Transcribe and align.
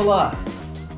Olá, 0.00 0.34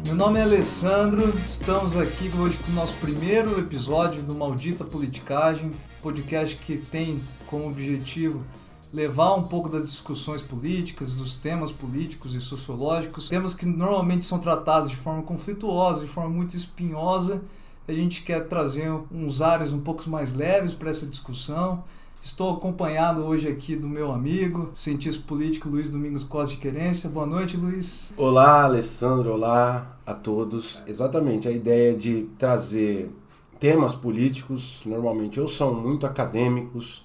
meu 0.06 0.14
nome 0.14 0.38
é 0.38 0.44
Alessandro, 0.44 1.36
estamos 1.44 1.96
aqui 1.96 2.30
hoje 2.38 2.56
com 2.56 2.70
o 2.70 2.74
nosso 2.76 2.94
primeiro 2.98 3.58
episódio 3.58 4.22
do 4.22 4.32
Maldita 4.32 4.84
Politicagem, 4.84 5.72
podcast 6.00 6.54
que 6.54 6.78
tem 6.78 7.20
como 7.48 7.66
objetivo 7.66 8.44
levar 8.92 9.34
um 9.34 9.42
pouco 9.42 9.68
das 9.68 9.82
discussões 9.82 10.40
políticas, 10.40 11.14
dos 11.14 11.34
temas 11.34 11.72
políticos 11.72 12.32
e 12.36 12.40
sociológicos, 12.40 13.28
temas 13.28 13.54
que 13.54 13.66
normalmente 13.66 14.24
são 14.24 14.38
tratados 14.38 14.88
de 14.88 14.96
forma 14.96 15.24
conflituosa, 15.24 16.04
de 16.04 16.08
forma 16.08 16.30
muito 16.30 16.56
espinhosa. 16.56 17.42
A 17.88 17.92
gente 17.92 18.22
quer 18.22 18.46
trazer 18.46 18.88
uns 19.10 19.42
ares 19.42 19.72
um 19.72 19.80
pouco 19.80 20.08
mais 20.08 20.32
leves 20.32 20.74
para 20.74 20.90
essa 20.90 21.06
discussão. 21.06 21.82
Estou 22.24 22.52
acompanhado 22.52 23.24
hoje 23.24 23.48
aqui 23.48 23.74
do 23.74 23.88
meu 23.88 24.12
amigo, 24.12 24.70
cientista 24.72 25.20
político 25.26 25.68
Luiz 25.68 25.90
Domingos 25.90 26.22
Costa 26.22 26.54
de 26.54 26.60
Querência. 26.60 27.10
Boa 27.10 27.26
noite, 27.26 27.56
Luiz. 27.56 28.12
Olá, 28.16 28.62
Alessandro. 28.62 29.32
Olá 29.32 29.96
a 30.06 30.14
todos. 30.14 30.80
Exatamente, 30.86 31.48
a 31.48 31.50
ideia 31.50 31.96
de 31.96 32.28
trazer 32.38 33.10
temas 33.58 33.96
políticos 33.96 34.82
normalmente 34.86 35.40
ou 35.40 35.48
são 35.48 35.74
muito 35.74 36.06
acadêmicos 36.06 37.02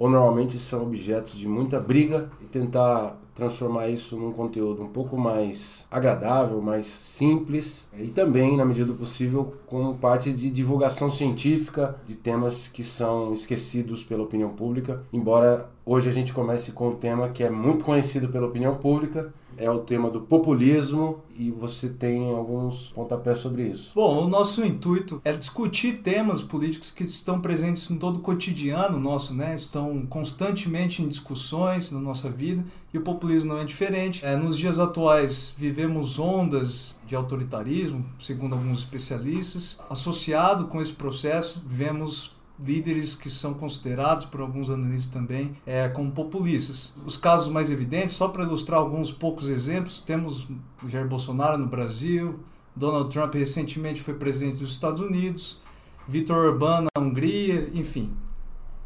ou 0.00 0.08
normalmente 0.08 0.58
são 0.58 0.82
objetos 0.82 1.38
de 1.38 1.46
muita 1.46 1.78
briga 1.78 2.30
e 2.40 2.46
tentar 2.46 3.18
transformar 3.34 3.88
isso 3.88 4.16
num 4.16 4.32
conteúdo 4.32 4.82
um 4.82 4.88
pouco 4.88 5.16
mais 5.16 5.86
agradável, 5.90 6.60
mais 6.62 6.86
simples 6.86 7.92
e 7.98 8.08
também, 8.08 8.56
na 8.56 8.64
medida 8.64 8.86
do 8.86 8.94
possível, 8.94 9.54
como 9.66 9.94
parte 9.96 10.32
de 10.32 10.50
divulgação 10.50 11.10
científica 11.10 11.96
de 12.06 12.14
temas 12.14 12.66
que 12.66 12.82
são 12.82 13.34
esquecidos 13.34 14.02
pela 14.02 14.22
opinião 14.22 14.48
pública. 14.48 15.02
Embora 15.12 15.68
hoje 15.84 16.08
a 16.08 16.12
gente 16.12 16.32
comece 16.32 16.72
com 16.72 16.88
um 16.88 16.96
tema 16.96 17.28
que 17.28 17.44
é 17.44 17.50
muito 17.50 17.84
conhecido 17.84 18.28
pela 18.28 18.46
opinião 18.46 18.76
pública, 18.76 19.32
é 19.56 19.70
o 19.70 19.80
tema 19.80 20.10
do 20.10 20.20
populismo 20.20 21.20
e 21.36 21.50
você 21.50 21.88
tem 21.88 22.30
alguns 22.30 22.92
pontapés 22.92 23.38
sobre 23.38 23.68
isso. 23.68 23.92
Bom, 23.94 24.24
o 24.24 24.28
nosso 24.28 24.64
intuito 24.64 25.20
é 25.24 25.32
discutir 25.32 26.02
temas 26.02 26.42
políticos 26.42 26.90
que 26.90 27.02
estão 27.02 27.40
presentes 27.40 27.90
em 27.90 27.96
todo 27.96 28.16
o 28.16 28.20
cotidiano 28.20 28.98
nosso, 28.98 29.34
né? 29.34 29.54
Estão 29.54 30.06
constantemente 30.06 31.02
em 31.02 31.08
discussões 31.08 31.90
na 31.90 32.00
nossa 32.00 32.28
vida 32.28 32.64
e 32.92 32.98
o 32.98 33.02
populismo 33.02 33.54
não 33.54 33.60
é 33.60 33.64
diferente. 33.64 34.24
É, 34.24 34.36
nos 34.36 34.56
dias 34.56 34.78
atuais 34.78 35.54
vivemos 35.56 36.18
ondas 36.18 36.94
de 37.06 37.16
autoritarismo, 37.16 38.04
segundo 38.18 38.54
alguns 38.54 38.80
especialistas. 38.80 39.80
Associado 39.88 40.66
com 40.66 40.80
esse 40.80 40.92
processo, 40.92 41.62
vemos 41.66 42.34
líderes 42.64 43.14
que 43.14 43.30
são 43.30 43.54
considerados 43.54 44.24
por 44.24 44.40
alguns 44.40 44.70
analistas 44.70 45.12
também 45.12 45.56
é, 45.66 45.88
como 45.88 46.10
populistas. 46.12 46.94
Os 47.04 47.16
casos 47.16 47.52
mais 47.52 47.70
evidentes, 47.70 48.14
só 48.14 48.28
para 48.28 48.44
ilustrar 48.44 48.80
alguns 48.80 49.10
poucos 49.10 49.48
exemplos, 49.48 50.00
temos 50.00 50.48
o 50.82 50.88
Jair 50.88 51.08
Bolsonaro 51.08 51.58
no 51.58 51.66
Brasil, 51.66 52.40
Donald 52.74 53.12
Trump 53.12 53.34
recentemente 53.34 54.02
foi 54.02 54.14
presidente 54.14 54.58
dos 54.58 54.72
Estados 54.72 55.00
Unidos, 55.00 55.60
Viktor 56.06 56.36
Orbán 56.36 56.82
na 56.82 57.02
Hungria, 57.02 57.70
enfim. 57.74 58.12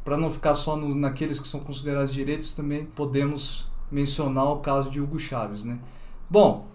Para 0.05 0.17
não 0.17 0.31
ficar 0.31 0.55
só 0.55 0.77
no, 0.77 0.95
naqueles 0.95 1.39
que 1.39 1.49
são 1.49 1.61
considerados 1.61 2.13
direitos, 2.13 2.53
também 2.55 2.85
podemos 2.85 3.71
mencionar 3.91 4.47
o 4.47 4.59
caso 4.59 4.91
de 4.91 5.01
Hugo 5.01 5.19
Chávez, 5.19 5.65
né? 5.65 5.79
Bom, 6.29 6.67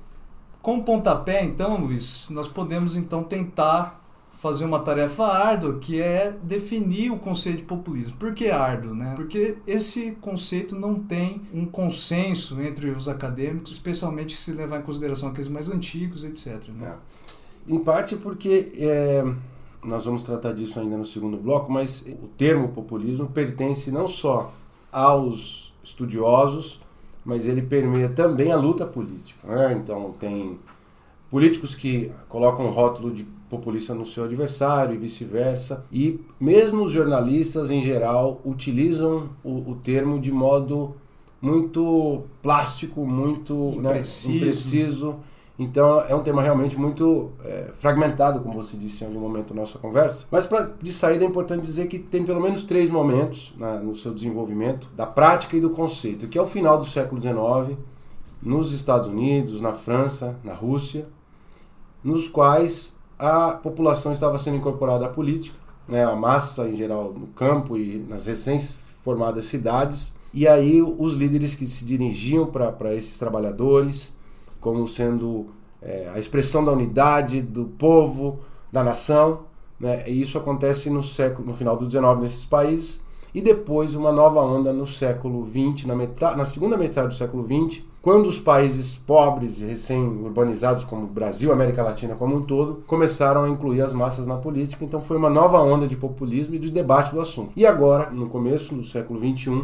com 0.62 0.82
pontapé, 0.82 1.44
então, 1.44 1.78
Luiz, 1.78 2.30
nós 2.30 2.48
podemos 2.48 2.96
então 2.96 3.24
tentar 3.24 3.99
fazer 4.40 4.64
uma 4.64 4.80
tarefa 4.80 5.26
árdua 5.26 5.80
que 5.80 6.02
é 6.02 6.34
definir 6.42 7.12
o 7.12 7.20
conceito 7.20 7.58
de 7.58 7.64
populismo. 7.64 8.16
Por 8.18 8.34
que 8.34 8.50
árduo? 8.50 8.96
Né? 8.96 9.14
Porque 9.14 9.58
esse 9.68 10.12
conceito 10.22 10.76
não 10.76 10.96
tem 10.96 11.42
um 11.54 11.66
consenso 11.66 12.60
entre 12.62 12.90
os 12.90 13.10
acadêmicos, 13.10 13.74
especialmente 13.74 14.38
se 14.38 14.54
levar 14.54 14.80
em 14.80 14.82
consideração 14.82 15.28
aqueles 15.28 15.50
mais 15.50 15.70
antigos, 15.70 16.24
etc. 16.24 16.70
Né? 16.70 16.96
É. 17.68 17.74
Em 17.74 17.80
parte 17.80 18.16
porque 18.16 18.72
é, 18.78 19.30
nós 19.84 20.06
vamos 20.06 20.24
tratar 20.24 20.54
disso 20.54 20.80
ainda 20.80 20.96
no 20.96 21.06
segundo 21.06 21.36
bloco, 21.36 21.70
mas 21.70 22.08
o 22.08 22.28
termo 22.38 22.70
populismo 22.70 23.28
pertence 23.28 23.92
não 23.92 24.08
só 24.08 24.54
aos 24.90 25.74
estudiosos, 25.84 26.80
mas 27.26 27.46
ele 27.46 27.62
permeia 27.62 28.08
também 28.08 28.54
a 28.54 28.58
luta 28.58 28.86
política. 28.86 29.46
Né? 29.46 29.74
Então 29.84 30.16
tem 30.18 30.58
políticos 31.30 31.76
que 31.76 32.10
colocam 32.30 32.66
um 32.66 32.70
rótulo 32.70 33.12
de 33.12 33.28
populista 33.50 33.94
no 33.94 34.06
seu 34.06 34.26
adversário 34.26 34.94
e 34.94 34.98
vice-versa. 34.98 35.86
E 35.92 36.20
mesmo 36.40 36.84
os 36.84 36.92
jornalistas 36.92 37.72
em 37.72 37.84
geral 37.84 38.40
utilizam 38.46 39.30
o, 39.44 39.72
o 39.72 39.76
termo 39.84 40.20
de 40.20 40.32
modo 40.32 40.96
muito 41.42 42.24
plástico, 42.42 43.06
muito 43.06 43.80
né, 43.82 43.92
impreciso. 43.92 44.30
Né, 44.30 44.38
impreciso. 44.38 45.16
Então 45.58 46.02
é 46.08 46.16
um 46.16 46.24
tema 46.24 46.42
realmente 46.42 46.78
muito 46.78 47.32
é, 47.44 47.72
fragmentado, 47.80 48.40
como 48.40 48.54
você 48.54 48.78
disse 48.78 49.04
em 49.04 49.08
algum 49.08 49.20
momento 49.20 49.54
da 49.54 49.60
nossa 49.60 49.78
conversa. 49.78 50.26
Mas 50.32 50.46
para 50.46 50.74
de 50.82 50.92
saída 50.92 51.26
é 51.26 51.28
importante 51.28 51.62
dizer 51.62 51.88
que 51.88 52.00
tem 52.00 52.24
pelo 52.24 52.40
menos 52.40 52.64
três 52.64 52.90
momentos 52.90 53.54
né, 53.58 53.82
no 53.84 53.94
seu 53.94 54.14
desenvolvimento 54.14 54.88
da 54.96 55.06
prática 55.06 55.58
e 55.58 55.62
do 55.62 55.72
conceito, 55.72 56.30
que 56.30 56.38
é 56.38 56.42
o 56.42 56.48
final 56.48 56.78
do 56.78 56.86
século 56.86 57.22
XIX, 57.22 57.78
nos 58.42 58.72
Estados 58.72 59.10
Unidos, 59.10 59.60
na 59.60 59.74
França, 59.74 60.40
na 60.46 60.54
Rússia, 60.54 61.08
nos 62.02 62.30
quais 62.30 62.99
a 63.20 63.52
população 63.52 64.14
estava 64.14 64.40
sendo 64.40 64.56
incorporada 64.56 65.06
à 65.06 65.10
política, 65.10 65.58
né, 65.88 66.06
a 66.06 66.16
massa 66.16 66.70
em 66.70 66.76
geral 66.76 67.14
no 67.14 67.28
campo 67.28 67.78
e 67.78 67.98
nas 68.08 68.26
recém-formadas 68.26 69.46
cidades, 69.46 70.16
e 70.34 70.48
aí 70.48 70.82
os 70.82 71.14
líderes 71.14 71.54
que 71.54 71.66
se 71.66 71.84
dirigiam 71.84 72.46
para 72.46 72.96
esses 72.96 73.20
trabalhadores, 73.20 74.16
como 74.62 74.88
sendo 74.88 75.48
é, 75.82 76.10
a 76.14 76.20
expressão 76.20 76.64
da 76.64 76.72
unidade 76.72 77.42
do 77.42 77.66
povo, 77.66 78.40
da 78.72 78.84
nação, 78.84 79.42
né, 79.78 80.08
e 80.08 80.22
isso 80.22 80.38
acontece 80.38 80.90
no 80.90 81.04
século, 81.04 81.48
no 81.48 81.54
final 81.54 81.76
do 81.76 81.90
XIX 81.90 82.20
nesses 82.22 82.46
países, 82.46 83.04
e 83.34 83.42
depois 83.42 83.96
uma 83.96 84.12
nova 84.12 84.42
onda 84.42 84.72
no 84.72 84.88
século 84.88 85.48
XX, 85.50 85.86
na, 85.86 85.96
metade, 85.96 86.38
na 86.38 86.46
segunda 86.46 86.78
metade 86.78 87.10
do 87.10 87.14
século 87.14 87.46
XX, 87.46 87.84
quando 88.02 88.28
os 88.28 88.40
países 88.40 88.96
pobres 88.96 89.60
e 89.60 89.66
recém-urbanizados, 89.66 90.86
como 90.86 91.04
o 91.04 91.08
Brasil, 91.08 91.52
América 91.52 91.84
Latina 91.84 92.16
como 92.16 92.38
um 92.38 92.42
todo, 92.42 92.82
começaram 92.88 93.44
a 93.44 93.50
incluir 93.50 93.82
as 93.82 93.92
massas 93.92 94.26
na 94.26 94.38
política, 94.38 94.86
então 94.86 95.02
foi 95.02 95.18
uma 95.18 95.30
nova 95.30 95.60
onda 95.60 95.86
de 95.86 95.98
populismo 95.98 96.56
e 96.56 96.60
de 96.60 96.72
debate 96.72 97.14
do 97.14 97.20
assunto. 97.20 97.52
E 97.58 97.66
agora, 97.66 98.10
no 98.10 98.30
começo 98.30 98.74
do 98.74 98.84
século 98.86 99.20
XXI, 99.20 99.64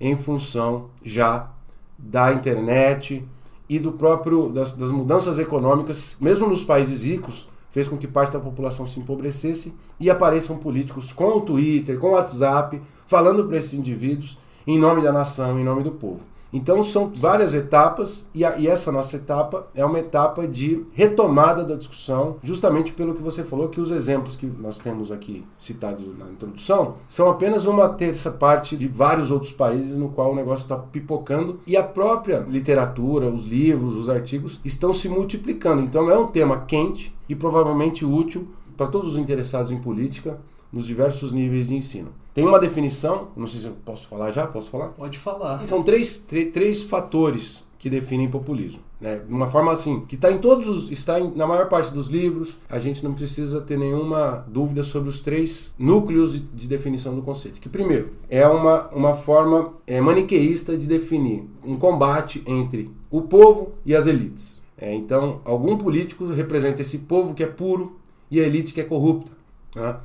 em 0.00 0.16
função 0.16 0.86
já 1.02 1.50
da 1.98 2.32
internet 2.32 3.26
e 3.68 3.78
do 3.78 3.92
próprio 3.92 4.50
das, 4.50 4.76
das 4.76 4.90
mudanças 4.90 5.38
econômicas, 5.38 6.16
mesmo 6.20 6.48
nos 6.48 6.62
países 6.62 7.02
ricos, 7.02 7.48
fez 7.72 7.88
com 7.88 7.96
que 7.96 8.06
parte 8.06 8.32
da 8.32 8.38
população 8.38 8.86
se 8.86 9.00
empobrecesse 9.00 9.76
e 9.98 10.08
apareçam 10.08 10.58
políticos 10.58 11.12
com 11.12 11.38
o 11.38 11.40
Twitter, 11.40 11.98
com 11.98 12.08
o 12.08 12.12
WhatsApp, 12.12 12.80
falando 13.06 13.44
para 13.46 13.56
esses 13.56 13.74
indivíduos 13.74 14.38
em 14.64 14.78
nome 14.78 15.02
da 15.02 15.10
nação, 15.12 15.58
em 15.58 15.64
nome 15.64 15.82
do 15.82 15.90
povo. 15.90 16.20
Então 16.54 16.80
são 16.84 17.10
várias 17.12 17.52
etapas 17.52 18.30
e, 18.32 18.44
a, 18.44 18.56
e, 18.56 18.68
essa 18.68 18.92
nossa 18.92 19.16
etapa 19.16 19.66
é 19.74 19.84
uma 19.84 19.98
etapa 19.98 20.46
de 20.46 20.86
retomada 20.92 21.64
da 21.64 21.74
discussão, 21.74 22.36
justamente 22.44 22.92
pelo 22.92 23.12
que 23.12 23.20
você 23.20 23.42
falou, 23.42 23.68
que 23.68 23.80
os 23.80 23.90
exemplos 23.90 24.36
que 24.36 24.46
nós 24.46 24.78
temos 24.78 25.10
aqui 25.10 25.44
citados 25.58 26.06
na 26.16 26.30
introdução 26.30 26.94
são 27.08 27.28
apenas 27.28 27.66
uma 27.66 27.88
terça 27.88 28.30
parte 28.30 28.76
de 28.76 28.86
vários 28.86 29.32
outros 29.32 29.50
países 29.50 29.98
no 29.98 30.10
qual 30.10 30.30
o 30.30 30.36
negócio 30.36 30.62
está 30.62 30.76
pipocando 30.76 31.58
e 31.66 31.76
a 31.76 31.82
própria 31.82 32.38
literatura, 32.48 33.28
os 33.28 33.42
livros, 33.42 33.96
os 33.96 34.08
artigos 34.08 34.60
estão 34.64 34.92
se 34.92 35.08
multiplicando. 35.08 35.82
Então 35.82 36.08
é 36.08 36.16
um 36.16 36.28
tema 36.28 36.60
quente 36.60 37.12
e 37.28 37.34
provavelmente 37.34 38.04
útil 38.04 38.46
para 38.76 38.86
todos 38.86 39.12
os 39.12 39.18
interessados 39.18 39.72
em 39.72 39.80
política 39.80 40.38
nos 40.74 40.86
diversos 40.86 41.32
níveis 41.32 41.68
de 41.68 41.76
ensino. 41.76 42.12
Tem 42.34 42.44
uma 42.44 42.58
definição, 42.58 43.28
não 43.36 43.46
sei 43.46 43.60
se 43.60 43.66
eu 43.66 43.76
posso 43.84 44.08
falar 44.08 44.32
já, 44.32 44.44
posso 44.44 44.68
falar? 44.68 44.88
Pode 44.88 45.18
falar. 45.18 45.64
São 45.68 45.84
três, 45.84 46.16
três 46.52 46.82
fatores 46.82 47.64
que 47.78 47.88
definem 47.88 48.28
populismo. 48.28 48.80
Né? 49.00 49.18
De 49.18 49.32
uma 49.32 49.46
forma 49.46 49.70
assim, 49.70 50.00
que 50.06 50.16
está 50.16 50.32
em 50.32 50.38
todos 50.38 50.66
os, 50.66 50.90
está 50.90 51.20
em, 51.20 51.32
na 51.36 51.46
maior 51.46 51.68
parte 51.68 51.92
dos 51.92 52.08
livros, 52.08 52.56
a 52.68 52.80
gente 52.80 53.04
não 53.04 53.12
precisa 53.12 53.60
ter 53.60 53.78
nenhuma 53.78 54.44
dúvida 54.48 54.82
sobre 54.82 55.08
os 55.08 55.20
três 55.20 55.74
núcleos 55.78 56.32
de, 56.32 56.40
de 56.40 56.66
definição 56.66 57.14
do 57.14 57.22
conceito. 57.22 57.60
Que 57.60 57.68
primeiro, 57.68 58.10
é 58.28 58.48
uma, 58.48 58.88
uma 58.88 59.14
forma 59.14 59.74
é, 59.86 60.00
maniqueísta 60.00 60.76
de 60.76 60.88
definir 60.88 61.44
um 61.62 61.76
combate 61.76 62.42
entre 62.46 62.90
o 63.10 63.22
povo 63.22 63.74
e 63.86 63.94
as 63.94 64.06
elites. 64.06 64.62
É, 64.76 64.92
então, 64.92 65.40
algum 65.44 65.78
político 65.78 66.26
representa 66.26 66.80
esse 66.80 67.00
povo 67.00 67.32
que 67.32 67.44
é 67.44 67.46
puro 67.46 67.96
e 68.28 68.40
a 68.40 68.42
elite 68.42 68.74
que 68.74 68.80
é 68.80 68.84
corrupta. 68.84 69.30
Né? 69.76 69.96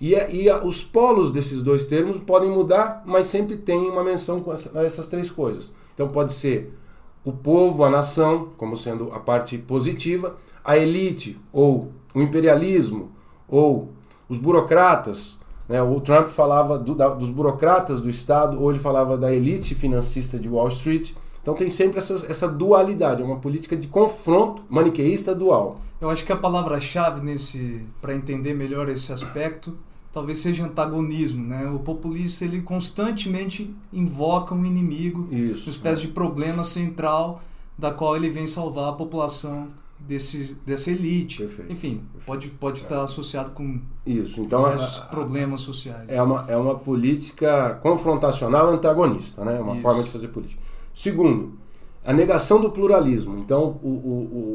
E, 0.00 0.14
e 0.14 0.52
os 0.64 0.84
polos 0.84 1.30
desses 1.30 1.62
dois 1.62 1.84
termos 1.84 2.18
podem 2.18 2.50
mudar, 2.50 3.02
mas 3.06 3.26
sempre 3.26 3.56
tem 3.56 3.88
uma 3.88 4.04
menção 4.04 4.40
com 4.40 4.52
essa, 4.52 4.70
essas 4.80 5.08
três 5.08 5.30
coisas. 5.30 5.74
Então 5.94 6.08
pode 6.08 6.32
ser 6.32 6.74
o 7.24 7.32
povo, 7.32 7.82
a 7.82 7.90
nação, 7.90 8.50
como 8.56 8.76
sendo 8.76 9.10
a 9.12 9.18
parte 9.18 9.58
positiva, 9.58 10.36
a 10.64 10.76
elite, 10.76 11.40
ou 11.52 11.90
o 12.14 12.20
imperialismo, 12.20 13.10
ou 13.48 13.90
os 14.28 14.38
burocratas. 14.38 15.40
Né? 15.68 15.82
O 15.82 16.00
Trump 16.00 16.28
falava 16.28 16.78
do, 16.78 16.94
da, 16.94 17.08
dos 17.08 17.30
burocratas 17.30 18.00
do 18.00 18.10
Estado, 18.10 18.60
ou 18.60 18.70
ele 18.70 18.78
falava 18.78 19.16
da 19.16 19.32
elite 19.32 19.74
financista 19.74 20.38
de 20.38 20.48
Wall 20.48 20.68
Street. 20.68 21.12
Então 21.42 21.54
tem 21.54 21.70
sempre 21.70 21.98
essa, 21.98 22.14
essa 22.30 22.48
dualidade, 22.48 23.22
é 23.22 23.24
uma 23.24 23.38
política 23.38 23.76
de 23.76 23.88
confronto 23.88 24.62
maniqueísta 24.68 25.34
dual. 25.34 25.78
Eu 26.00 26.10
acho 26.10 26.24
que 26.24 26.32
a 26.32 26.36
palavra-chave 26.36 27.24
nesse 27.24 27.86
para 28.02 28.14
entender 28.14 28.52
melhor 28.52 28.88
esse 28.88 29.12
aspecto 29.12 29.76
talvez 30.16 30.38
seja 30.38 30.64
antagonismo, 30.64 31.46
né? 31.46 31.68
O 31.68 31.78
populista 31.78 32.42
ele 32.46 32.62
constantemente 32.62 33.70
invoca 33.92 34.54
um 34.54 34.64
inimigo, 34.64 35.28
Isso, 35.30 35.64
uma 35.66 35.70
espécie 35.70 36.00
de 36.00 36.08
problema 36.08 36.64
central 36.64 37.42
da 37.76 37.90
qual 37.90 38.16
ele 38.16 38.30
vem 38.30 38.46
salvar 38.46 38.88
a 38.88 38.92
população 38.94 39.68
desse, 40.00 40.54
dessa 40.64 40.90
elite. 40.90 41.42
Perfeito, 41.42 41.70
Enfim, 41.70 42.00
pode, 42.24 42.48
pode 42.48 42.80
estar 42.80 43.02
associado 43.02 43.50
com 43.50 43.78
Isso, 44.06 44.40
então 44.40 44.64
a- 44.64 44.74
problemas 45.10 45.60
sociais. 45.60 46.08
é 46.08 46.22
uma, 46.22 46.46
é 46.48 46.56
uma 46.56 46.76
política 46.76 47.78
confrontacional 47.82 48.70
antagonista, 48.70 49.44
né? 49.44 49.60
Uma 49.60 49.74
Isso. 49.74 49.82
forma 49.82 50.02
de 50.02 50.08
fazer 50.08 50.28
política. 50.28 50.62
Segundo, 50.94 51.58
a 52.02 52.14
negação 52.14 52.58
do 52.62 52.70
pluralismo. 52.70 53.36
Então, 53.36 53.78
o, 53.82 53.88
o, 53.88 54.12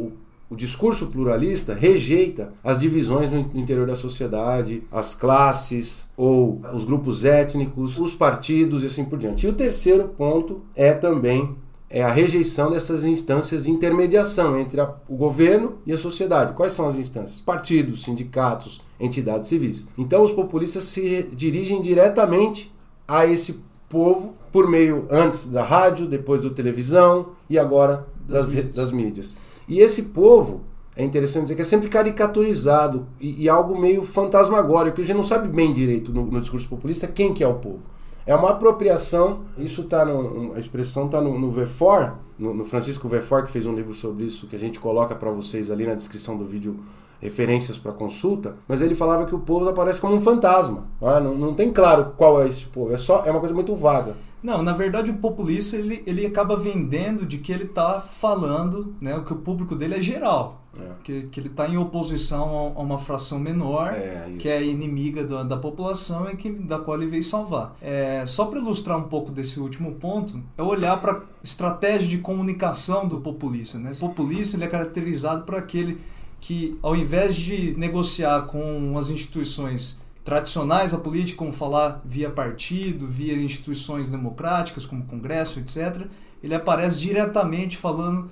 o, 0.08 0.14
o 0.52 0.56
discurso 0.56 1.08
pluralista 1.08 1.74
rejeita 1.74 2.54
as 2.62 2.78
divisões 2.78 3.32
no 3.32 3.40
interior 3.56 3.88
da 3.88 3.96
sociedade, 3.96 4.84
as 4.92 5.16
classes 5.16 6.10
ou 6.18 6.62
os 6.74 6.84
grupos 6.84 7.24
étnicos, 7.24 7.98
os 7.98 8.14
partidos 8.14 8.84
e 8.84 8.88
assim 8.88 9.06
por 9.06 9.18
diante. 9.18 9.46
E 9.46 9.50
o 9.50 9.54
terceiro 9.54 10.10
ponto 10.10 10.62
é 10.76 10.94
também 10.94 11.56
é 11.90 12.02
a 12.04 12.12
rejeição 12.12 12.70
dessas 12.72 13.04
instâncias 13.06 13.64
de 13.66 13.72
intermediação 13.72 14.58
entre 14.58 14.80
a- 14.80 14.94
o 15.10 15.16
governo 15.16 15.74
e 15.86 15.92
a 15.94 15.98
sociedade. 15.98 16.54
Quais 16.54 16.72
são 16.74 16.88
as 16.88 16.98
instâncias? 16.98 17.40
Partidos, 17.42 18.04
sindicatos, 18.04 18.82
entidades 19.00 19.50
civis. 19.50 19.88
Então 19.98 20.22
os 20.24 20.32
populistas 20.32 20.84
se 20.86 21.24
dirigem 21.34 21.82
diretamente 21.82 22.74
a 23.08 23.26
esse 23.26 23.60
povo 23.90 24.36
por 24.54 24.70
meio 24.70 25.06
antes 25.10 25.48
da 25.50 25.64
rádio, 25.64 26.08
depois 26.08 26.42
da 26.42 26.50
televisão 26.50 27.30
e 27.50 27.58
agora 27.60 28.06
Das 28.28 28.44
das, 28.44 28.54
mídias. 28.54 28.76
das 28.76 28.92
mídias. 28.92 29.38
E 29.72 29.80
esse 29.80 30.04
povo 30.04 30.64
é 30.98 31.02
interessante 31.02 31.44
dizer 31.44 31.56
que 31.56 31.62
é 31.62 31.64
sempre 31.64 31.88
caricaturizado 31.88 33.06
e, 33.22 33.44
e 33.44 33.48
algo 33.48 33.80
meio 33.80 34.04
fantasmagórico, 34.04 34.98
que 34.98 35.02
a 35.02 35.06
gente 35.06 35.16
não 35.16 35.24
sabe 35.24 35.48
bem 35.48 35.74
direito 35.74 36.12
no, 36.12 36.26
no 36.26 36.42
discurso 36.42 36.68
populista 36.68 37.08
quem 37.08 37.34
que 37.34 37.42
é 37.42 37.48
o 37.48 37.54
povo. 37.54 37.80
É 38.26 38.36
uma 38.36 38.50
apropriação, 38.50 39.44
isso 39.58 39.86
tá 39.86 40.04
no, 40.04 40.52
a 40.56 40.60
expressão 40.60 41.06
está 41.06 41.22
no, 41.22 41.40
no 41.40 41.50
Vefor, 41.52 42.16
no, 42.38 42.54
no 42.54 42.66
Francisco 42.66 43.08
Vefor, 43.08 43.46
que 43.46 43.52
fez 43.52 43.66
um 43.66 43.74
livro 43.74 43.96
sobre 43.96 44.26
isso, 44.26 44.46
que 44.46 44.58
a 44.58 44.60
gente 44.60 44.78
coloca 44.78 45.16
para 45.16 45.32
vocês 45.32 45.72
ali 45.72 45.88
na 45.88 45.96
descrição 45.96 46.38
do 46.38 46.44
vídeo 46.44 46.78
referências 47.22 47.78
para 47.78 47.94
consulta, 47.94 48.58
mas 48.68 48.82
ele 48.82 48.94
falava 48.94 49.26
que 49.26 49.34
o 49.34 49.40
povo 49.40 49.70
aparece 49.70 50.02
como 50.02 50.16
um 50.16 50.22
fantasma. 50.22 50.88
ah, 51.02 51.22
Não, 51.22 51.34
não 51.38 51.54
tem 51.54 51.72
claro 51.72 52.12
qual 52.18 52.42
é 52.42 52.48
esse 52.50 52.66
povo, 52.66 52.94
é 52.94 52.98
só 52.98 53.24
é 53.26 53.32
uma 53.32 53.40
coisa 53.40 53.56
muito 53.56 53.74
vaga. 53.74 54.16
Não, 54.42 54.64
na 54.64 54.74
verdade 54.74 55.12
o 55.12 55.16
populista 55.18 55.76
ele, 55.76 56.02
ele 56.06 56.26
acaba 56.26 56.56
vendendo 56.56 57.26
de 57.26 57.38
que 57.38 57.52
ele 57.52 57.66
está 57.66 58.02
falando, 58.02 58.96
né, 59.00 59.16
o 59.16 59.24
que 59.24 59.34
o 59.34 59.38
público 59.38 59.76
dele 59.76 59.96
é 59.96 60.02
geral, 60.02 60.62
É. 60.80 60.94
que, 61.04 61.24
que 61.24 61.40
ele 61.40 61.50
está 61.50 61.68
em 61.68 61.78
oposição 61.78 62.74
a, 62.76 62.82
uma 62.82 62.98
fração 62.98 63.38
menor, 63.40 63.94
É, 63.94 64.32
que 64.40 64.48
é 64.50 64.64
inimiga 64.64 65.24
da, 65.24 65.44
da 65.44 65.58
população 65.58 66.30
e 66.30 66.36
que, 66.36 66.50
da 66.50 66.80
qual 66.80 66.98
ele 66.98 67.10
veio 67.10 67.24
salvar. 67.24 67.76
É, 67.82 68.24
só 68.26 68.46
para 68.46 68.60
ilustrar 68.60 68.98
um 68.98 69.04
pouco 69.04 69.32
desse 69.32 69.60
último 69.60 69.92
ponto, 69.96 70.42
é 70.58 70.64
olhar 70.64 70.98
para 71.02 71.12
a 71.14 71.22
estratégia 71.44 72.08
de 72.08 72.18
comunicação 72.20 73.08
do 73.08 73.20
populista. 73.22 73.78
Né? 73.78 73.92
O 73.96 74.00
populista 74.00 74.56
ele 74.58 74.64
é 74.64 74.68
caracterizado 74.68 75.44
por 75.44 75.56
aquele 75.56 76.00
que, 76.40 76.78
ao 76.82 76.96
invés 76.96 77.36
de 77.36 77.76
negociar 77.78 78.44
com 78.48 78.98
as 78.98 79.10
instituições 79.10 80.00
tradicionais 80.32 80.94
da 80.94 80.98
política, 80.98 81.38
como 81.38 81.52
falar 81.52 82.02
via 82.06 82.30
partido, 82.30 83.06
via 83.06 83.34
instituições 83.36 84.10
democráticas, 84.10 84.86
como 84.86 85.04
Congresso, 85.04 85.60
etc., 85.60 86.08
ele 86.42 86.56
aparece 86.56 86.98
diretamente 86.98 87.76
falando 87.76 88.32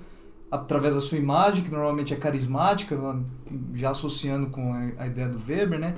através 0.50 0.94
da 0.94 1.00
sua 1.00 1.18
imagem, 1.18 1.62
que 1.62 1.70
normalmente 1.70 2.14
é 2.14 2.16
carismática, 2.16 2.98
já 3.74 3.90
associando 3.90 4.46
com 4.46 4.72
a 4.98 5.06
ideia 5.06 5.28
do 5.28 5.38
Weber, 5.46 5.78
né? 5.78 5.92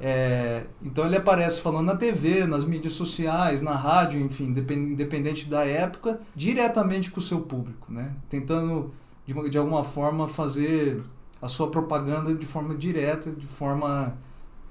É, 0.00 0.64
então 0.82 1.04
ele 1.04 1.16
aparece 1.16 1.60
falando 1.60 1.86
na 1.88 1.96
TV, 1.96 2.46
nas 2.46 2.64
mídias 2.64 2.94
sociais, 2.94 3.60
na 3.60 3.76
rádio, 3.76 4.18
enfim, 4.20 4.50
depen- 4.50 4.92
independente 4.92 5.46
da 5.46 5.62
época, 5.66 6.20
diretamente 6.34 7.10
com 7.10 7.20
o 7.20 7.22
seu 7.22 7.42
público, 7.42 7.92
né? 7.92 8.12
Tentando 8.30 8.94
de, 9.26 9.50
de 9.50 9.58
alguma 9.58 9.84
forma 9.84 10.26
fazer 10.26 11.02
a 11.40 11.48
sua 11.48 11.70
propaganda 11.70 12.34
de 12.34 12.46
forma 12.46 12.74
direta, 12.74 13.30
de 13.30 13.46
forma 13.46 14.16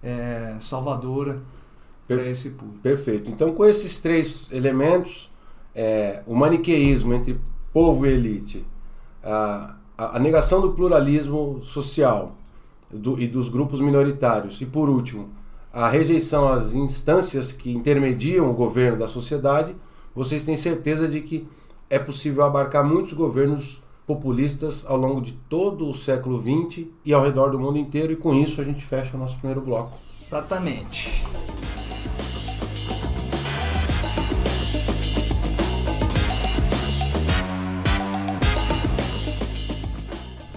é, 0.03 0.55
salvadora 0.59 1.41
para 2.07 2.21
esse 2.27 2.51
público. 2.51 2.79
Perfeito. 2.81 3.29
Então, 3.31 3.53
com 3.53 3.65
esses 3.65 4.01
três 4.01 4.47
elementos, 4.51 5.31
é, 5.73 6.21
o 6.27 6.35
maniqueísmo 6.35 7.13
entre 7.13 7.39
povo 7.71 8.05
e 8.05 8.09
elite, 8.11 8.65
a, 9.23 9.75
a- 9.97 10.17
a 10.17 10.19
negação 10.19 10.61
do 10.61 10.71
pluralismo 10.73 11.59
social 11.63 12.35
do- 12.91 13.19
e 13.19 13.27
dos 13.27 13.49
grupos 13.49 13.79
minoritários, 13.79 14.59
e 14.61 14.65
por 14.65 14.89
último, 14.89 15.29
a 15.71 15.89
rejeição 15.89 16.47
às 16.47 16.75
instâncias 16.75 17.51
que 17.53 17.71
intermediam 17.71 18.49
o 18.49 18.53
governo 18.53 18.99
da 18.99 19.07
sociedade, 19.07 19.75
vocês 20.13 20.43
têm 20.43 20.55
certeza 20.57 21.07
de 21.07 21.21
que 21.21 21.47
é 21.89 21.97
possível 21.97 22.43
abarcar 22.43 22.85
muitos 22.85 23.13
governos 23.13 23.81
populistas 24.05 24.85
ao 24.85 24.97
longo 24.97 25.21
de 25.21 25.31
todo 25.49 25.89
o 25.89 25.93
século 25.93 26.41
XX 26.41 26.85
e 27.05 27.13
ao 27.13 27.23
redor 27.23 27.49
do 27.49 27.59
mundo 27.59 27.77
inteiro, 27.77 28.11
e 28.11 28.15
com 28.15 28.33
isso 28.33 28.59
a 28.59 28.63
gente 28.63 28.85
fecha 28.85 29.15
o 29.15 29.19
nosso 29.19 29.37
primeiro 29.37 29.61
bloco. 29.61 29.97
Exatamente. 30.25 31.23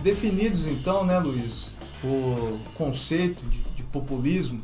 Definidos 0.03 0.67
então, 0.67 1.05
né, 1.05 1.19
Luiz, 1.19 1.77
o 2.05 2.59
conceito 2.75 3.45
de, 3.47 3.59
de 3.59 3.83
populismo, 3.83 4.63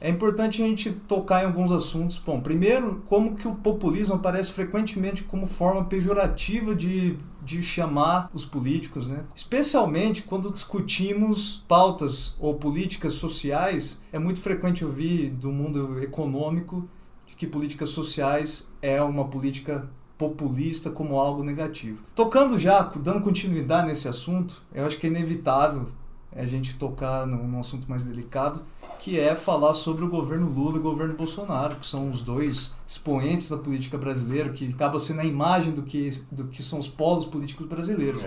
é 0.00 0.08
importante 0.10 0.62
a 0.62 0.66
gente 0.66 0.90
tocar 0.90 1.42
em 1.42 1.46
alguns 1.46 1.72
assuntos. 1.72 2.18
Bom, 2.18 2.40
primeiro, 2.40 3.02
como 3.06 3.34
que 3.34 3.48
o 3.48 3.54
populismo 3.54 4.14
aparece 4.14 4.52
frequentemente 4.52 5.22
como 5.22 5.46
forma 5.46 5.84
pejorativa 5.84 6.74
de, 6.74 7.16
de 7.42 7.62
chamar 7.62 8.30
os 8.32 8.44
políticos, 8.44 9.08
né? 9.08 9.24
Especialmente 9.34 10.22
quando 10.22 10.52
discutimos 10.52 11.64
pautas 11.66 12.36
ou 12.38 12.54
políticas 12.54 13.14
sociais, 13.14 14.02
é 14.12 14.18
muito 14.18 14.40
frequente 14.40 14.84
ouvir 14.84 15.30
do 15.30 15.50
mundo 15.50 16.02
econômico 16.02 16.88
que 17.36 17.46
políticas 17.46 17.90
sociais 17.90 18.72
é 18.80 19.00
uma 19.02 19.26
política 19.26 19.88
populista 20.16 20.90
como 20.90 21.20
algo 21.20 21.42
negativo. 21.44 22.02
Tocando 22.14 22.58
já, 22.58 22.82
dando 22.82 23.20
continuidade 23.20 23.86
nesse 23.86 24.08
assunto, 24.08 24.62
eu 24.72 24.86
acho 24.86 24.96
que 24.98 25.06
é 25.06 25.10
inevitável 25.10 25.88
a 26.34 26.46
gente 26.46 26.76
tocar 26.76 27.26
num, 27.26 27.46
num 27.46 27.60
assunto 27.60 27.88
mais 27.88 28.02
delicado, 28.02 28.62
que 28.98 29.18
é 29.18 29.34
falar 29.34 29.72
sobre 29.74 30.04
o 30.04 30.08
governo 30.08 30.48
Lula 30.48 30.76
e 30.76 30.80
o 30.80 30.82
governo 30.82 31.14
Bolsonaro, 31.14 31.76
que 31.76 31.86
são 31.86 32.10
os 32.10 32.22
dois 32.22 32.74
expoentes 32.86 33.48
da 33.48 33.56
política 33.56 33.96
brasileira, 33.98 34.50
que 34.50 34.68
acaba 34.68 34.98
sendo 34.98 35.20
a 35.20 35.24
imagem 35.24 35.72
do 35.72 35.82
que, 35.82 36.22
do 36.30 36.44
que 36.48 36.62
são 36.62 36.78
os 36.78 36.88
polos 36.88 37.24
políticos 37.24 37.66
brasileiros. 37.66 38.24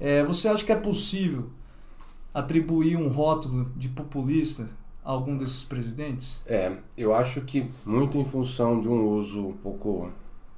É, 0.00 0.24
você 0.24 0.48
acha 0.48 0.64
que 0.64 0.72
é 0.72 0.76
possível 0.76 1.46
atribuir 2.32 2.96
um 2.96 3.08
rótulo 3.08 3.70
de 3.76 3.88
populista 3.88 4.68
a 5.04 5.10
algum 5.12 5.36
desses 5.36 5.62
presidentes? 5.64 6.40
É, 6.46 6.72
eu 6.96 7.14
acho 7.14 7.40
que 7.42 7.66
muito 7.84 8.18
em 8.18 8.24
função 8.24 8.80
de 8.80 8.88
um 8.88 9.06
uso 9.08 9.48
um 9.48 9.52
pouco 9.52 10.10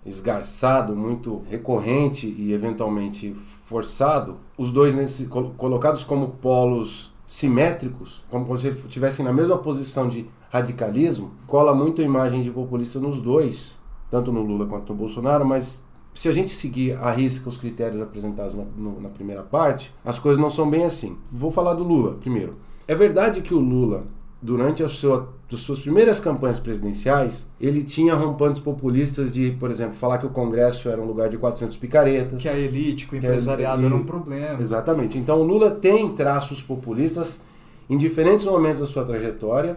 esgarçado, 0.05 0.95
muito 0.95 1.43
recorrente 1.51 2.27
e 2.27 2.53
eventualmente 2.53 3.35
forçado, 3.67 4.39
os 4.57 4.71
dois 4.71 4.95
nesse, 4.95 5.27
col- 5.27 5.51
colocados 5.57 6.05
como 6.05 6.29
polos 6.29 7.13
simétricos, 7.27 8.25
como 8.31 8.57
se 8.57 8.69
estivessem 8.69 9.25
na 9.25 9.33
mesma 9.33 9.59
posição 9.59 10.09
de 10.09 10.27
radicalismo, 10.51 11.33
cola 11.47 11.75
muito 11.75 12.01
a 12.01 12.05
imagem 12.05 12.41
de 12.43 12.51
populista 12.51 12.99
nos 13.01 13.21
dois, 13.21 13.77
tanto 14.11 14.31
no 14.33 14.43
Lula 14.43 14.67
quanto 14.67 14.93
no 14.93 14.99
Bolsonaro, 14.99 15.45
mas 15.45 15.85
se 16.15 16.29
a 16.29 16.33
gente 16.33 16.51
seguir 16.51 16.97
à 16.97 17.11
risca 17.11 17.49
os 17.49 17.59
critérios 17.59 18.01
apresentados 18.01 18.55
na, 18.55 18.65
no- 18.77 19.01
na 19.01 19.09
primeira 19.09 19.43
parte, 19.43 19.93
as 20.05 20.19
coisas 20.19 20.41
não 20.41 20.49
são 20.49 20.71
bem 20.71 20.85
assim. 20.85 21.17
Vou 21.31 21.51
falar 21.51 21.75
do 21.75 21.85
Lula 21.85 22.15
primeiro. 22.15 22.55
É 22.89 22.95
verdade 22.95 23.43
que 23.43 23.53
o 23.53 23.59
Lula 23.59 24.05
durante 24.41 24.83
as 24.83 24.93
suas 24.93 25.79
primeiras 25.81 26.21
campanhas 26.21 26.59
presidenciais, 26.59 27.51
ele 27.61 27.83
tinha 27.83 28.15
rompantes 28.15 28.61
populistas 28.61 29.33
de, 29.33 29.53
por 29.53 29.71
exemplo, 29.71 29.97
falar 29.97 30.19
que 30.19 30.27
o 30.27 30.31
Congresso 30.31 30.89
era 30.89 31.01
um 31.01 31.07
lugar 31.07 31.29
de 31.29 31.37
400 31.39 31.77
picaretas. 31.77 32.43
Que 32.43 32.49
a 32.49 32.57
elite, 32.59 33.07
que 33.07 33.15
o 33.15 33.19
empresariado 33.19 33.85
era 33.85 33.95
um 33.95 34.05
problema. 34.05 34.61
Exatamente. 34.61 35.17
Então 35.19 35.41
o 35.41 35.43
Lula 35.43 35.71
tem 35.71 36.09
traços 36.11 36.61
populistas 36.63 37.43
em 37.89 37.97
diferentes 37.97 38.45
momentos 38.45 38.81
da 38.81 38.87
sua 38.87 39.05
trajetória, 39.05 39.77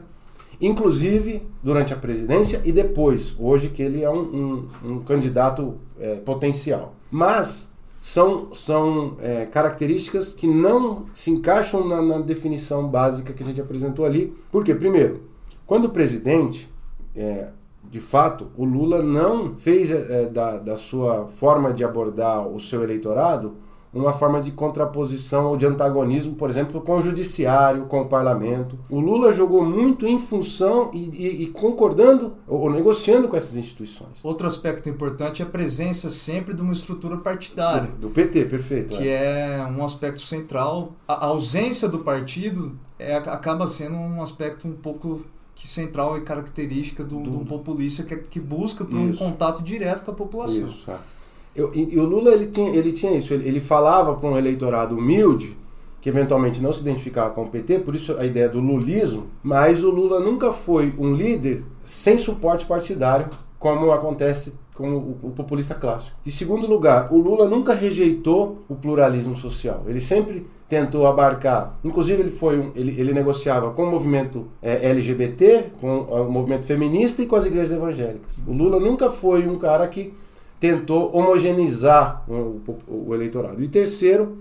inclusive 0.59 1.41
durante 1.63 1.93
a 1.93 1.95
presidência 1.95 2.61
e 2.65 2.71
depois, 2.71 3.35
hoje 3.39 3.69
que 3.69 3.81
ele 3.81 4.03
é 4.03 4.09
um, 4.09 4.19
um- 4.83 4.91
um 4.91 4.99
candidato 4.99 5.75
é, 5.99 6.15
potencial. 6.15 6.95
Mas 7.09 7.71
são, 8.01 8.53
são 8.53 9.17
é, 9.19 9.45
características 9.45 10.33
que 10.33 10.47
não 10.47 11.05
se 11.13 11.31
encaixam 11.31 11.87
na, 11.87 12.01
na 12.01 12.19
definição 12.19 12.87
básica 12.87 13.33
que 13.33 13.43
a 13.43 13.45
gente 13.45 13.59
apresentou 13.61 14.05
ali. 14.05 14.35
Por 14.51 14.63
quê? 14.63 14.73
Primeiro, 14.73 15.21
quando 15.65 15.85
o 15.85 15.89
presidente, 15.89 16.69
é, 17.15 17.49
de 17.83 17.99
fato, 17.99 18.47
o 18.57 18.63
Lula 18.63 19.01
não 19.01 19.55
fez 19.55 19.91
é, 19.91 20.25
da, 20.25 20.57
da 20.57 20.75
sua 20.75 21.27
forma 21.37 21.73
de 21.73 21.83
abordar 21.83 22.47
o 22.47 22.59
seu 22.59 22.83
eleitorado 22.83 23.55
uma 23.93 24.13
forma 24.13 24.39
de 24.39 24.51
contraposição 24.51 25.47
ou 25.47 25.57
de 25.57 25.65
antagonismo, 25.65 26.35
por 26.35 26.49
exemplo, 26.49 26.79
com 26.81 26.97
o 26.97 27.01
judiciário, 27.01 27.85
com 27.85 28.01
o 28.01 28.07
parlamento. 28.07 28.77
O 28.89 28.99
Lula 28.99 29.33
jogou 29.33 29.65
muito 29.65 30.05
em 30.05 30.19
função 30.19 30.91
e, 30.93 31.09
e, 31.09 31.43
e 31.43 31.47
concordando 31.47 32.33
ou 32.47 32.71
negociando 32.71 33.27
com 33.27 33.35
essas 33.35 33.55
instituições. 33.55 34.23
Outro 34.23 34.45
aspecto 34.45 34.87
importante 34.89 35.41
é 35.41 35.45
a 35.45 35.49
presença 35.49 36.11
sempre 36.11 36.53
de 36.53 36.61
uma 36.61 36.73
estrutura 36.73 37.17
partidária. 37.17 37.89
Do, 37.91 38.07
do 38.07 38.09
PT, 38.09 38.45
perfeito. 38.45 38.97
Que 38.97 39.07
é. 39.07 39.57
é. 39.59 39.65
um 39.65 39.83
aspecto 39.83 40.21
central. 40.21 40.93
A 41.07 41.25
ausência 41.25 41.87
do 41.87 41.99
partido 41.99 42.77
é, 42.97 43.15
acaba 43.15 43.67
sendo 43.67 43.95
um 43.95 44.21
aspecto 44.21 44.67
um 44.67 44.73
pouco 44.73 45.25
que 45.55 45.67
central 45.67 46.17
e 46.17 46.21
característica 46.21 47.03
do, 47.03 47.19
do... 47.19 47.31
do 47.31 47.45
populista 47.45 48.03
que, 48.03 48.15
que 48.15 48.39
busca 48.39 48.85
por 48.85 48.95
um 48.95 49.13
contato 49.13 49.61
direto 49.61 50.05
com 50.05 50.11
a 50.11 50.13
população. 50.13 50.67
Isso, 50.67 50.89
é. 50.89 50.97
Eu, 51.55 51.71
e, 51.73 51.95
e, 51.95 51.99
o 51.99 52.05
Lula 52.05 52.31
ele 52.31 52.47
tinha, 52.47 52.69
ele 52.75 52.91
tinha 52.91 53.17
isso, 53.17 53.33
ele, 53.33 53.47
ele 53.47 53.59
falava 53.59 54.15
para 54.15 54.29
um 54.29 54.37
eleitorado 54.37 54.95
humilde, 54.95 55.57
que 56.01 56.09
eventualmente 56.09 56.61
não 56.61 56.71
se 56.71 56.81
identificava 56.81 57.31
com 57.31 57.43
o 57.43 57.47
PT, 57.47 57.79
por 57.79 57.95
isso 57.95 58.15
a 58.17 58.25
ideia 58.25 58.47
do 58.47 58.59
lulismo, 58.59 59.27
mas 59.43 59.83
o 59.83 59.89
Lula 59.89 60.19
nunca 60.19 60.53
foi 60.53 60.93
um 60.97 61.13
líder 61.13 61.63
sem 61.83 62.17
suporte 62.17 62.65
partidário, 62.65 63.27
como 63.57 63.91
acontece 63.91 64.53
com 64.73 64.91
o, 64.93 65.19
o 65.23 65.31
populista 65.31 65.75
clássico. 65.75 66.15
Em 66.25 66.29
segundo 66.29 66.65
lugar, 66.65 67.13
o 67.13 67.17
Lula 67.17 67.45
nunca 67.49 67.73
rejeitou 67.73 68.63
o 68.69 68.75
pluralismo 68.75 69.35
social. 69.35 69.83
Ele 69.87 69.99
sempre 69.99 70.47
tentou 70.69 71.05
abarcar, 71.05 71.77
inclusive 71.83 72.21
ele 72.21 72.31
foi 72.31 72.59
um, 72.59 72.71
ele, 72.75 72.97
ele 72.97 73.11
negociava 73.11 73.71
com 73.71 73.83
o 73.83 73.91
movimento 73.91 74.47
é, 74.61 74.89
LGBT, 74.89 75.71
com 75.81 76.01
o 76.03 76.31
movimento 76.31 76.65
feminista 76.65 77.21
e 77.21 77.25
com 77.25 77.35
as 77.35 77.45
igrejas 77.45 77.75
evangélicas. 77.75 78.41
O 78.47 78.53
Lula 78.53 78.79
nunca 78.79 79.09
foi 79.09 79.45
um 79.47 79.57
cara 79.57 79.85
que 79.87 80.13
tentou 80.59 81.15
homogeneizar 81.15 82.23
o, 82.27 82.61
o, 82.67 83.07
o 83.07 83.15
eleitorado. 83.15 83.63
E 83.63 83.67
terceiro, 83.67 84.39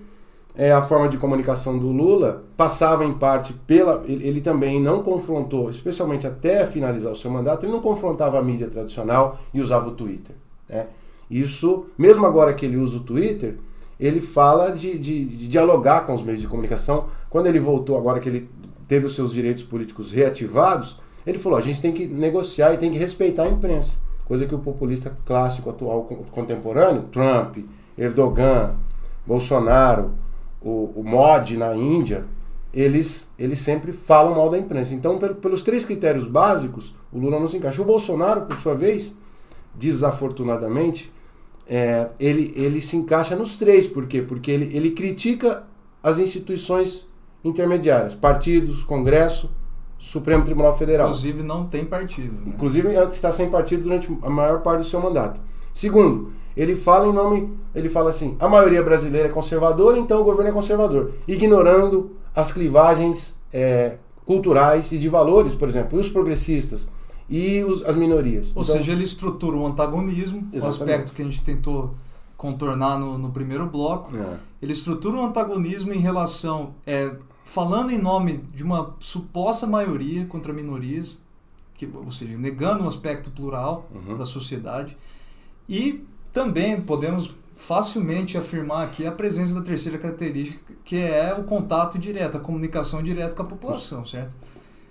é, 0.54 0.72
a 0.72 0.82
forma 0.82 1.08
de 1.08 1.16
comunicação 1.16 1.78
do 1.78 1.88
Lula 1.88 2.44
passava 2.56 3.04
em 3.04 3.14
parte 3.14 3.52
pela. 3.52 4.02
Ele, 4.06 4.26
ele, 4.26 4.40
também 4.40 4.82
não 4.82 5.02
confrontou, 5.02 5.70
especialmente 5.70 6.26
até 6.26 6.66
finalizar 6.66 7.12
o 7.12 7.16
seu 7.16 7.30
mandato, 7.30 7.64
ele 7.64 7.72
não 7.72 7.80
confrontava 7.80 8.38
a 8.38 8.42
mídia 8.42 8.68
tradicional 8.68 9.38
e 9.54 9.60
usava 9.60 9.88
o 9.88 9.92
Twitter. 9.92 10.34
Né? 10.68 10.86
Isso, 11.30 11.86
mesmo 11.96 12.26
agora 12.26 12.52
que 12.52 12.66
ele 12.66 12.76
usa 12.76 12.96
o 12.96 13.00
Twitter, 13.00 13.56
ele 14.00 14.20
fala 14.20 14.70
de, 14.70 14.98
de, 14.98 15.24
de 15.24 15.46
dialogar 15.46 16.06
com 16.06 16.14
os 16.14 16.22
meios 16.22 16.40
de 16.40 16.48
comunicação. 16.48 17.06
Quando 17.30 17.46
ele 17.46 17.60
voltou, 17.60 17.96
agora 17.96 18.18
que 18.18 18.28
ele 18.28 18.50
teve 18.88 19.06
os 19.06 19.14
seus 19.14 19.32
direitos 19.32 19.62
políticos 19.62 20.10
reativados, 20.10 21.00
ele 21.24 21.38
falou: 21.38 21.58
a 21.58 21.62
gente 21.62 21.80
tem 21.80 21.92
que 21.92 22.06
negociar 22.06 22.74
e 22.74 22.78
tem 22.78 22.90
que 22.90 22.98
respeitar 22.98 23.44
a 23.44 23.48
imprensa 23.48 24.07
coisa 24.28 24.46
que 24.46 24.54
o 24.54 24.58
populista 24.58 25.16
clássico 25.24 25.70
atual 25.70 26.04
contemporâneo, 26.30 27.04
Trump, 27.10 27.56
Erdogan, 27.96 28.74
Bolsonaro, 29.26 30.12
o, 30.60 30.92
o 30.94 31.02
Modi 31.02 31.56
na 31.56 31.74
Índia, 31.74 32.24
eles, 32.72 33.32
eles 33.38 33.58
sempre 33.58 33.90
falam 33.90 34.34
mal 34.34 34.50
da 34.50 34.58
imprensa. 34.58 34.94
Então, 34.94 35.18
pelos 35.18 35.62
três 35.62 35.84
critérios 35.84 36.26
básicos, 36.26 36.94
o 37.10 37.18
Lula 37.18 37.40
não 37.40 37.48
se 37.48 37.56
encaixa. 37.56 37.80
O 37.80 37.86
Bolsonaro, 37.86 38.42
por 38.42 38.56
sua 38.56 38.74
vez, 38.74 39.18
desafortunadamente, 39.74 41.10
é, 41.66 42.08
ele, 42.20 42.52
ele 42.54 42.80
se 42.80 42.96
encaixa 42.96 43.34
nos 43.34 43.56
três. 43.56 43.86
Por 43.86 44.06
quê? 44.06 44.20
Porque 44.20 44.50
ele, 44.50 44.76
ele 44.76 44.90
critica 44.90 45.64
as 46.02 46.18
instituições 46.18 47.08
intermediárias, 47.42 48.14
partidos, 48.14 48.84
Congresso, 48.84 49.50
Supremo 49.98 50.44
Tribunal 50.44 50.76
Federal. 50.76 51.08
Inclusive 51.08 51.42
não 51.42 51.66
tem 51.66 51.84
partido. 51.84 52.32
Né? 52.32 52.52
Inclusive 52.54 52.88
está 53.10 53.32
sem 53.32 53.50
partido 53.50 53.82
durante 53.82 54.08
a 54.22 54.30
maior 54.30 54.60
parte 54.60 54.80
do 54.80 54.84
seu 54.84 55.00
mandato. 55.00 55.40
Segundo, 55.72 56.32
ele 56.56 56.76
fala 56.76 57.06
em 57.08 57.12
nome, 57.12 57.52
ele 57.74 57.88
fala 57.88 58.10
assim: 58.10 58.36
a 58.38 58.48
maioria 58.48 58.82
brasileira 58.82 59.28
é 59.28 59.30
conservadora, 59.30 59.98
então 59.98 60.20
o 60.20 60.24
governo 60.24 60.50
é 60.50 60.52
conservador, 60.52 61.12
ignorando 61.26 62.12
as 62.34 62.52
clivagens 62.52 63.38
é, 63.52 63.96
culturais 64.24 64.92
e 64.92 64.98
de 64.98 65.08
valores, 65.08 65.54
por 65.54 65.68
exemplo, 65.68 65.98
e 65.98 66.00
os 66.00 66.08
progressistas 66.08 66.92
e 67.28 67.62
os, 67.64 67.84
as 67.84 67.94
minorias. 67.96 68.52
Ou 68.54 68.62
então, 68.62 68.76
seja, 68.76 68.92
ele 68.92 69.04
estrutura 69.04 69.56
um 69.56 69.66
antagonismo, 69.66 70.48
o 70.52 70.64
um 70.64 70.68
aspecto 70.68 71.12
que 71.12 71.22
a 71.22 71.24
gente 71.24 71.42
tentou 71.42 71.94
contornar 72.36 72.98
no, 72.98 73.18
no 73.18 73.30
primeiro 73.30 73.66
bloco. 73.66 74.16
É. 74.16 74.36
Ele 74.62 74.72
estrutura 74.72 75.16
um 75.16 75.26
antagonismo 75.26 75.92
em 75.92 75.98
relação 75.98 76.70
é, 76.86 77.12
falando 77.48 77.90
em 77.90 77.98
nome 77.98 78.44
de 78.54 78.62
uma 78.62 78.94
suposta 79.00 79.66
maioria 79.66 80.26
contra 80.26 80.52
minorias, 80.52 81.18
que, 81.74 81.88
ou 81.92 82.12
seja, 82.12 82.36
negando 82.36 82.84
um 82.84 82.86
aspecto 82.86 83.30
plural 83.30 83.88
uhum. 83.94 84.18
da 84.18 84.24
sociedade. 84.26 84.94
E 85.66 86.04
também 86.30 86.78
podemos 86.80 87.34
facilmente 87.54 88.36
afirmar 88.36 88.84
aqui 88.84 89.06
a 89.06 89.12
presença 89.12 89.54
da 89.54 89.62
terceira 89.62 89.96
característica, 89.96 90.74
que 90.84 90.98
é 90.98 91.34
o 91.34 91.44
contato 91.44 91.98
direto, 91.98 92.36
a 92.36 92.40
comunicação 92.40 93.02
direta 93.02 93.34
com 93.34 93.42
a 93.42 93.46
população, 93.46 94.04
certo? 94.04 94.36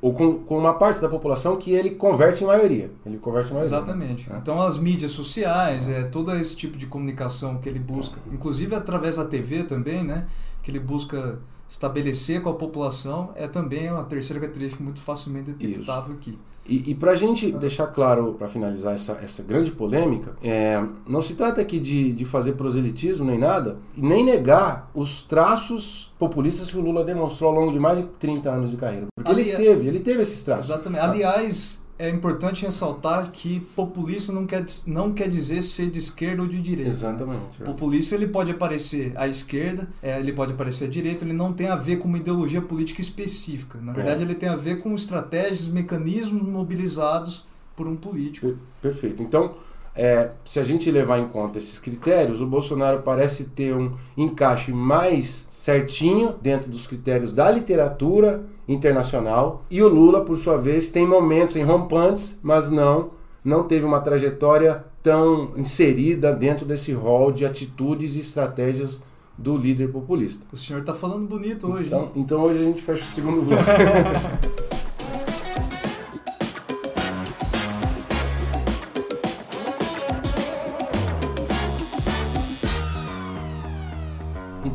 Ou 0.01 0.13
com, 0.13 0.39
com 0.39 0.57
uma 0.57 0.73
parte 0.73 0.99
da 0.99 1.07
população 1.07 1.57
que 1.57 1.71
ele 1.71 1.91
converte 1.91 2.43
em 2.43 2.47
maioria. 2.47 2.91
Ele 3.05 3.19
converte 3.19 3.51
maioria. 3.51 3.67
Exatamente. 3.67 4.31
É. 4.31 4.35
Então 4.35 4.59
as 4.59 4.79
mídias 4.79 5.11
sociais, 5.11 5.87
é, 5.87 6.03
todo 6.03 6.35
esse 6.35 6.55
tipo 6.55 6.75
de 6.75 6.87
comunicação 6.87 7.59
que 7.59 7.69
ele 7.69 7.79
busca, 7.79 8.19
inclusive 8.31 8.73
através 8.73 9.17
da 9.17 9.25
TV 9.25 9.63
também, 9.63 10.03
né? 10.03 10.27
Que 10.63 10.71
ele 10.71 10.79
busca 10.79 11.39
estabelecer 11.69 12.41
com 12.41 12.50
a 12.50 12.53
população 12.53 13.31
é 13.36 13.47
também 13.47 13.91
uma 13.91 14.03
terceira 14.03 14.39
característica 14.39 14.83
muito 14.83 15.00
facilmente 15.00 15.51
detectável 15.51 16.13
aqui. 16.13 16.38
E, 16.67 16.91
e 16.91 16.95
para 16.95 17.12
a 17.12 17.15
gente 17.15 17.50
deixar 17.51 17.88
claro, 17.88 18.33
para 18.33 18.50
finalizar 18.50 18.93
essa, 18.93 19.13
essa 19.24 19.41
grande 19.41 19.71
polêmica, 19.71 20.36
é, 20.43 20.83
não 21.07 21.21
se 21.21 21.36
trata 21.36 21.62
aqui 21.62 21.79
de, 21.79 22.12
de 22.12 22.25
fazer 22.25 22.53
proselitismo 22.53 23.25
nem 23.25 23.39
nada, 23.39 23.77
e 23.95 24.01
nem 24.01 24.24
negar 24.24 24.91
os 24.93 25.21
traços 25.21 26.13
populistas 26.19 26.69
que 26.69 26.77
o 26.77 26.81
Lula 26.81 27.05
demonstrou 27.05 27.51
ao 27.51 27.55
longo 27.55 27.71
de 27.71 27.79
mais 27.79 28.00
de 28.00 28.03
30 28.19 28.50
anos 28.50 28.71
de 28.71 28.75
carreira. 28.75 29.07
Porque 29.15 29.31
ele 29.31 29.53
teve, 29.53 29.88
ele 29.88 30.00
teve 30.01 30.21
esses 30.21 30.43
traços. 30.43 30.69
Exatamente. 30.69 31.01
Aliás, 31.01 31.87
é 31.99 32.09
importante 32.09 32.63
ressaltar 32.63 33.31
que 33.31 33.59
populista 33.75 34.31
não 34.31 34.45
quer, 34.45 34.65
não 34.85 35.13
quer 35.13 35.29
dizer 35.29 35.61
ser 35.61 35.89
de 35.89 35.99
esquerda 35.99 36.43
ou 36.43 36.47
de 36.47 36.61
direita. 36.61 36.91
Exatamente. 36.91 37.61
É. 37.61 37.65
Populista 37.65 38.15
ele 38.15 38.27
pode 38.27 38.51
aparecer 38.51 39.13
à 39.15 39.27
esquerda, 39.27 39.87
é, 40.01 40.19
ele 40.19 40.31
pode 40.31 40.53
aparecer 40.53 40.85
à 40.85 40.87
direita, 40.87 41.25
ele 41.25 41.33
não 41.33 41.53
tem 41.53 41.67
a 41.67 41.75
ver 41.75 41.97
com 41.97 42.07
uma 42.07 42.17
ideologia 42.17 42.61
política 42.61 43.01
específica. 43.01 43.79
Na 43.81 43.93
verdade, 43.93 44.21
é. 44.21 44.25
ele 44.25 44.35
tem 44.35 44.49
a 44.49 44.55
ver 44.55 44.79
com 44.79 44.93
estratégias, 44.93 45.67
mecanismos 45.67 46.47
mobilizados 46.47 47.47
por 47.75 47.87
um 47.87 47.95
político. 47.95 48.55
Perfeito. 48.81 49.21
Então, 49.23 49.55
é, 49.95 50.29
se 50.45 50.59
a 50.59 50.63
gente 50.63 50.91
levar 50.91 51.17
em 51.17 51.27
conta 51.27 51.57
esses 51.57 51.79
critérios, 51.79 52.39
o 52.39 52.45
Bolsonaro 52.45 53.01
parece 53.01 53.45
ter 53.45 53.75
um 53.75 53.93
encaixe 54.15 54.71
mais 54.71 55.47
certinho 55.49 56.35
dentro 56.39 56.69
dos 56.69 56.85
critérios 56.85 57.33
da 57.33 57.49
literatura 57.49 58.45
internacional 58.67 59.63
e 59.69 59.81
o 59.81 59.88
Lula, 59.88 60.25
por 60.25 60.38
sua 60.38 60.57
vez, 60.57 60.89
tem 60.89 61.07
momentos 61.07 61.62
rompantes, 61.63 62.39
mas 62.43 62.69
não 62.69 63.17
não 63.47 63.63
teve 63.63 63.86
uma 63.86 64.01
trajetória 64.01 64.83
tão 65.01 65.53
inserida 65.55 66.33
dentro 66.33 66.65
desse 66.65 66.91
rol 66.91 67.31
de 67.31 67.45
atitudes 67.45 68.17
e 68.17 68.19
estratégias 68.19 69.01
do 69.38 69.55
líder 69.55 69.89
populista. 69.89 70.45
O 70.51 70.57
senhor 70.57 70.81
está 70.81 70.93
falando 70.93 71.25
bonito 71.27 71.65
hoje. 71.71 71.88
Então, 71.88 72.12
então 72.13 72.41
hoje 72.41 72.59
a 72.59 72.63
gente 72.63 72.81
fecha 72.81 73.05
o 73.05 73.07
segundo 73.07 73.41
bloco. 73.43 73.63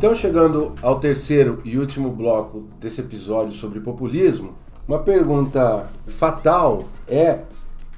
Então, 0.02 0.16
chegando 0.16 0.74
ao 0.82 0.98
terceiro 0.98 1.62
e 1.64 1.78
último 1.78 2.10
bloco 2.10 2.66
desse 2.80 3.00
episódio 3.00 3.52
sobre 3.52 3.78
populismo, 3.78 4.52
uma 4.88 4.98
pergunta 4.98 5.88
fatal 6.08 6.86
é 7.06 7.42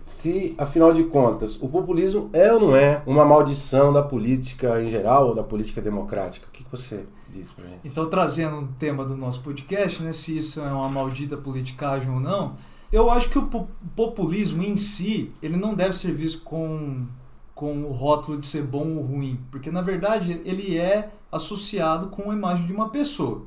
se, 0.04 0.54
afinal 0.58 0.92
de 0.92 1.04
contas, 1.04 1.56
o 1.62 1.66
populismo 1.66 2.28
é 2.34 2.52
ou 2.52 2.60
não 2.60 2.76
é 2.76 3.02
uma 3.06 3.24
maldição 3.24 3.90
da 3.90 4.02
política 4.02 4.82
em 4.82 4.90
geral 4.90 5.28
ou 5.28 5.34
da 5.34 5.42
política 5.42 5.80
democrática? 5.80 6.46
O 6.46 6.50
que 6.50 6.62
você 6.70 7.06
diz 7.30 7.50
pra 7.52 7.66
gente? 7.66 7.88
Então, 7.88 8.04
trazendo 8.10 8.56
um 8.56 8.66
tema 8.66 9.02
do 9.02 9.16
nosso 9.16 9.40
podcast, 9.40 10.02
né, 10.02 10.12
se 10.12 10.36
isso 10.36 10.60
é 10.60 10.70
uma 10.70 10.90
maldita 10.90 11.38
politicagem 11.38 12.10
ou 12.10 12.20
não, 12.20 12.54
eu 12.92 13.08
acho 13.08 13.30
que 13.30 13.38
o 13.38 13.48
populismo 13.96 14.62
em 14.62 14.76
si, 14.76 15.32
ele 15.42 15.56
não 15.56 15.74
deve 15.74 15.96
ser 15.96 16.12
visto 16.12 16.42
com 16.42 17.06
com 17.54 17.84
o 17.84 17.92
rótulo 17.92 18.38
de 18.38 18.46
ser 18.46 18.62
bom 18.62 18.96
ou 18.96 19.02
ruim, 19.02 19.38
porque 19.50 19.70
na 19.70 19.80
verdade 19.80 20.40
ele 20.44 20.76
é 20.76 21.10
associado 21.30 22.08
com 22.08 22.30
a 22.30 22.34
imagem 22.34 22.66
de 22.66 22.72
uma 22.72 22.88
pessoa. 22.88 23.42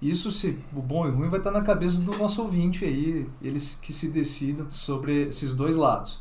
Isso, 0.00 0.30
se 0.30 0.56
o 0.72 0.80
bom 0.80 1.06
e 1.06 1.10
o 1.10 1.14
ruim, 1.14 1.28
vai 1.28 1.40
estar 1.40 1.50
na 1.50 1.62
cabeça 1.62 1.98
do 2.00 2.16
nosso 2.16 2.40
ouvinte 2.40 2.84
aí, 2.84 3.26
eles 3.42 3.76
que 3.82 3.92
se 3.92 4.08
decidam 4.08 4.70
sobre 4.70 5.28
esses 5.28 5.52
dois 5.52 5.74
lados. 5.74 6.20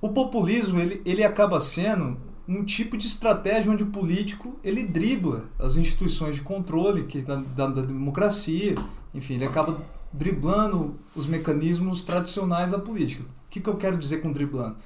O 0.00 0.10
populismo 0.10 0.80
ele, 0.80 1.02
ele 1.04 1.22
acaba 1.22 1.60
sendo 1.60 2.16
um 2.48 2.64
tipo 2.64 2.96
de 2.96 3.06
estratégia 3.06 3.70
onde 3.70 3.82
o 3.82 3.88
político 3.88 4.58
ele 4.64 4.84
dribla 4.84 5.44
as 5.58 5.76
instituições 5.76 6.36
de 6.36 6.40
controle 6.40 7.04
que 7.04 7.20
da, 7.20 7.36
da, 7.36 7.66
da 7.66 7.82
democracia, 7.82 8.74
enfim, 9.14 9.34
ele 9.34 9.44
acaba 9.44 9.78
driblando 10.10 10.96
os 11.14 11.26
mecanismos 11.26 12.02
tradicionais 12.02 12.70
da 12.70 12.78
política. 12.78 13.22
O 13.22 13.50
que, 13.50 13.60
que 13.60 13.68
eu 13.68 13.76
quero 13.76 13.98
dizer 13.98 14.22
com 14.22 14.32
driblando? 14.32 14.76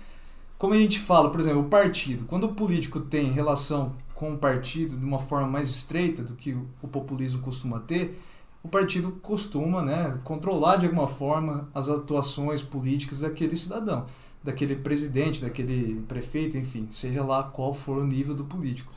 Como 0.62 0.74
a 0.74 0.78
gente 0.78 1.00
fala, 1.00 1.28
por 1.28 1.40
exemplo, 1.40 1.62
o 1.62 1.64
partido, 1.64 2.24
quando 2.24 2.44
o 2.44 2.54
político 2.54 3.00
tem 3.00 3.32
relação 3.32 3.94
com 4.14 4.32
o 4.32 4.38
partido 4.38 4.96
de 4.96 5.04
uma 5.04 5.18
forma 5.18 5.48
mais 5.48 5.68
estreita 5.68 6.22
do 6.22 6.34
que 6.34 6.56
o 6.80 6.86
populismo 6.86 7.42
costuma 7.42 7.80
ter, 7.80 8.22
o 8.62 8.68
partido 8.68 9.10
costuma 9.20 9.82
né, 9.82 10.16
controlar 10.22 10.76
de 10.76 10.86
alguma 10.86 11.08
forma 11.08 11.68
as 11.74 11.88
atuações 11.88 12.62
políticas 12.62 13.18
daquele 13.18 13.56
cidadão, 13.56 14.06
daquele 14.40 14.76
presidente, 14.76 15.40
daquele 15.40 16.00
prefeito, 16.06 16.56
enfim, 16.56 16.86
seja 16.90 17.24
lá 17.24 17.42
qual 17.42 17.74
for 17.74 17.98
o 17.98 18.06
nível 18.06 18.32
do 18.32 18.44
político. 18.44 18.94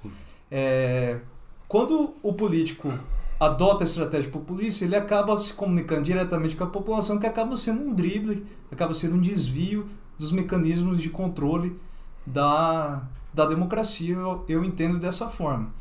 É, 0.51 1.19
quando 1.67 2.13
o 2.21 2.31
político 2.31 2.93
adota 3.39 3.83
a 3.83 3.87
estratégia 3.87 4.29
populista, 4.29 4.85
ele 4.85 4.95
acaba 4.95 5.35
se 5.35 5.51
comunicando 5.51 6.03
diretamente 6.03 6.55
com 6.55 6.63
a 6.63 6.67
população, 6.67 7.17
que 7.17 7.25
acaba 7.25 7.57
sendo 7.57 7.81
um 7.81 7.91
drible, 7.91 8.45
acaba 8.71 8.93
sendo 8.93 9.15
um 9.15 9.19
desvio 9.19 9.89
dos 10.17 10.31
mecanismos 10.31 11.01
de 11.01 11.09
controle 11.09 11.79
da, 12.25 13.03
da 13.33 13.45
democracia. 13.45 14.15
Eu, 14.15 14.45
eu 14.47 14.63
entendo 14.63 14.99
dessa 14.99 15.27
forma. 15.27 15.73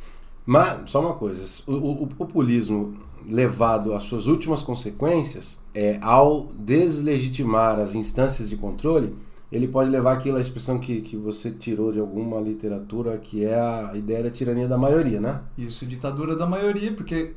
Mas, 0.46 0.90
só 0.90 1.00
uma 1.00 1.14
coisa, 1.14 1.44
o, 1.66 1.72
o, 1.72 2.02
o 2.02 2.06
populismo 2.06 2.98
levado 3.26 3.94
às 3.94 4.02
suas 4.02 4.26
últimas 4.26 4.62
consequências, 4.62 5.60
é, 5.74 5.98
ao 6.02 6.48
deslegitimar 6.58 7.78
as 7.78 7.94
instâncias 7.94 8.50
de 8.50 8.56
controle, 8.56 9.16
ele 9.50 9.68
pode 9.68 9.88
levar 9.88 10.14
aquilo, 10.14 10.36
a 10.36 10.40
expressão 10.40 10.78
que, 10.78 11.00
que 11.00 11.16
você 11.16 11.50
tirou 11.50 11.92
de 11.92 12.00
alguma 12.00 12.40
literatura, 12.40 13.16
que 13.18 13.44
é 13.44 13.58
a 13.58 13.92
ideia 13.94 14.22
da 14.24 14.30
tirania 14.30 14.66
da 14.66 14.76
maioria, 14.76 15.20
né? 15.20 15.42
Isso, 15.56 15.86
ditadura 15.86 16.34
da 16.34 16.46
maioria, 16.46 16.92
porque 16.92 17.34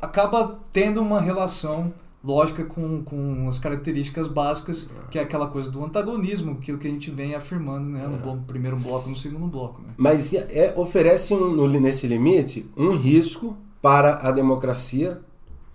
acaba 0.00 0.58
tendo 0.72 1.00
uma 1.00 1.20
relação 1.20 1.94
lógica 2.24 2.64
com, 2.64 3.02
com 3.02 3.46
as 3.46 3.58
características 3.58 4.26
básicas, 4.26 4.90
é. 4.90 5.10
que 5.10 5.18
é 5.18 5.22
aquela 5.22 5.46
coisa 5.48 5.70
do 5.70 5.84
antagonismo, 5.84 6.52
aquilo 6.52 6.78
que 6.78 6.88
a 6.88 6.90
gente 6.90 7.10
vem 7.10 7.34
afirmando 7.34 7.90
né, 7.90 8.06
no 8.06 8.14
é. 8.14 8.18
bloco, 8.18 8.42
primeiro 8.46 8.76
bloco 8.78 9.08
no 9.08 9.14
segundo 9.14 9.46
bloco. 9.46 9.82
Né? 9.82 9.88
Mas 9.98 10.32
é, 10.32 10.72
oferece 10.74 11.34
um, 11.34 11.50
no, 11.50 11.68
nesse 11.68 12.06
limite 12.06 12.66
um 12.76 12.96
risco 12.96 13.56
para 13.82 14.26
a 14.26 14.32
democracia, 14.32 15.20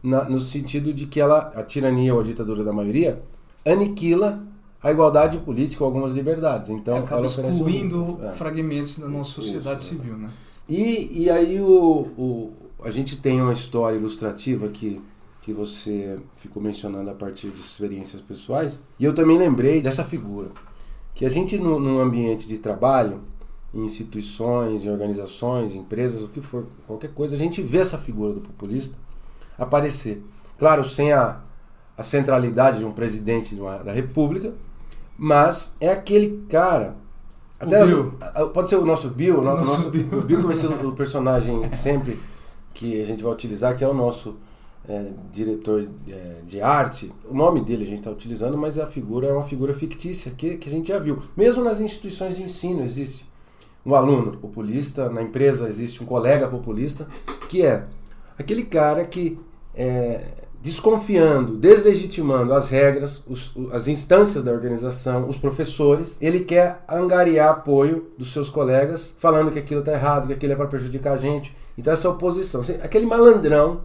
na, 0.02 0.24
no 0.24 0.40
sentido 0.40 0.92
de 0.92 1.06
que 1.06 1.20
ela, 1.20 1.54
a 1.56 1.62
tirania 1.62 2.16
ou 2.16 2.22
a 2.22 2.24
ditadura 2.24 2.64
da 2.64 2.74
maioria, 2.74 3.22
aniquila 3.64 4.44
a 4.82 4.92
igualdade 4.92 5.38
política 5.40 5.84
ou 5.84 5.88
algumas 5.88 6.14
liberdades. 6.14 6.70
Então, 6.72 6.96
é, 6.96 7.00
acaba 7.00 7.26
excluindo 7.26 8.18
um, 8.18 8.26
é. 8.28 8.32
fragmentos 8.32 8.98
da 8.98 9.08
nossa 9.08 9.32
sociedade 9.32 9.84
Isso, 9.84 9.96
civil. 9.96 10.18
Né? 10.18 10.32
E, 10.68 11.24
e 11.24 11.30
aí 11.30 11.60
o, 11.60 12.08
o, 12.18 12.54
a 12.84 12.90
gente 12.90 13.18
tem 13.18 13.42
uma 13.42 13.54
história 13.54 13.98
ilustrativa 13.98 14.68
que, 14.70 15.02
que 15.42 15.54
você 15.54 16.20
ficou 16.36 16.62
mencionando 16.62 17.10
a 17.10 17.14
partir 17.14 17.50
de 17.50 17.60
experiências 17.60 18.22
pessoais, 18.22 18.82
e 19.00 19.06
eu 19.06 19.14
também 19.14 19.38
lembrei 19.38 19.82
dessa 19.82 20.04
figura. 20.04 20.50
Que 21.16 21.26
a 21.26 21.30
gente, 21.30 21.58
no, 21.58 21.80
num 21.80 22.00
ambiente 22.00 22.48
de 22.48 22.58
trabalho, 22.58 23.22
em 23.74 23.86
instituições, 23.86 24.84
em 24.84 24.90
organizações, 24.90 25.74
em 25.74 25.80
empresas, 25.80 26.24
o 26.24 26.28
que 26.28 26.42
for, 26.42 26.66
qualquer 26.88 27.12
coisa, 27.14 27.36
a 27.36 27.40
gente 27.40 27.62
vê 27.62 27.80
essa 27.80 27.98
figura 27.98 28.34
do 28.34 28.42
populista 28.42 28.98
aparecer. 29.58 30.24
Claro, 30.58 30.84
sem 30.84 31.12
a, 31.12 31.40
a 31.98 32.04
centralidade 32.04 32.80
de 32.80 32.86
um 32.86 32.92
presidente 32.92 33.56
de 33.56 33.62
uma, 33.62 33.78
da 33.78 33.92
república, 33.92 34.54
mas 35.18 35.76
é 35.80 35.90
aquele 35.90 36.44
cara. 36.50 36.96
Até 37.60 37.82
as, 37.82 37.90
pode 38.54 38.70
ser 38.70 38.78
o 38.78 38.86
nosso 38.86 39.10
Bill, 39.10 39.40
o 39.40 39.42
nosso, 39.42 39.72
nosso 39.72 39.90
Bill. 39.90 40.08
O 40.12 40.22
Bill 40.22 40.40
que 40.40 40.48
vai 40.48 40.56
ser 40.56 40.68
o 40.68 40.94
personagem 40.94 41.72
sempre 41.74 42.18
que 42.74 43.02
a 43.02 43.06
gente 43.06 43.22
vai 43.22 43.32
utilizar, 43.32 43.76
que 43.76 43.84
é 43.84 43.88
o 43.88 43.94
nosso 43.94 44.38
é, 44.90 45.12
diretor 45.32 45.88
é, 46.08 46.42
de 46.46 46.60
arte. 46.60 47.12
O 47.30 47.34
nome 47.34 47.62
dele 47.62 47.84
a 47.84 47.88
gente 47.88 48.00
está 48.00 48.10
utilizando, 48.10 48.58
mas 48.58 48.80
a 48.80 48.88
figura 48.88 49.28
é 49.28 49.32
uma 49.32 49.44
figura 49.44 49.72
fictícia 49.74 50.32
que, 50.36 50.58
que 50.58 50.68
a 50.68 50.72
gente 50.72 50.88
já 50.88 50.98
viu. 50.98 51.22
Mesmo 51.38 51.64
nas 51.64 51.80
instituições 51.80 52.36
de 52.36 52.42
ensino 52.42 52.84
existe 52.84 53.30
um 53.86 53.94
aluno 53.94 54.36
populista, 54.38 55.08
na 55.10 55.22
empresa 55.22 55.70
existe 55.70 56.04
um 56.04 56.08
colega 56.08 56.48
populista, 56.48 57.08
que 57.48 57.64
é 57.64 57.86
aquele 58.38 58.64
cara 58.64 59.06
que, 59.06 59.40
é, 59.76 60.22
desconfiando, 60.62 61.56
deslegitimando 61.56 62.52
as 62.54 62.70
regras, 62.70 63.24
os, 63.28 63.54
as 63.72 63.88
instâncias 63.88 64.44
da 64.44 64.52
organização, 64.52 65.30
os 65.30 65.38
professores, 65.38 66.18
ele 66.20 66.42
quer 66.42 66.84
angariar 66.90 67.50
apoio 67.50 68.08
dos 68.18 68.34
seus 68.34 68.50
colegas, 68.50 69.16
falando 69.20 69.52
que 69.52 69.60
aquilo 69.60 69.82
está 69.82 69.94
errado, 69.94 70.28
que 70.28 70.34
aquilo 70.34 70.54
é 70.54 70.56
para 70.56 70.68
prejudicar 70.68 71.14
a 71.14 71.18
gente. 71.18 71.56
Então, 71.78 71.94
essa 71.94 72.10
oposição, 72.10 72.62
aquele 72.84 73.06
malandrão 73.06 73.82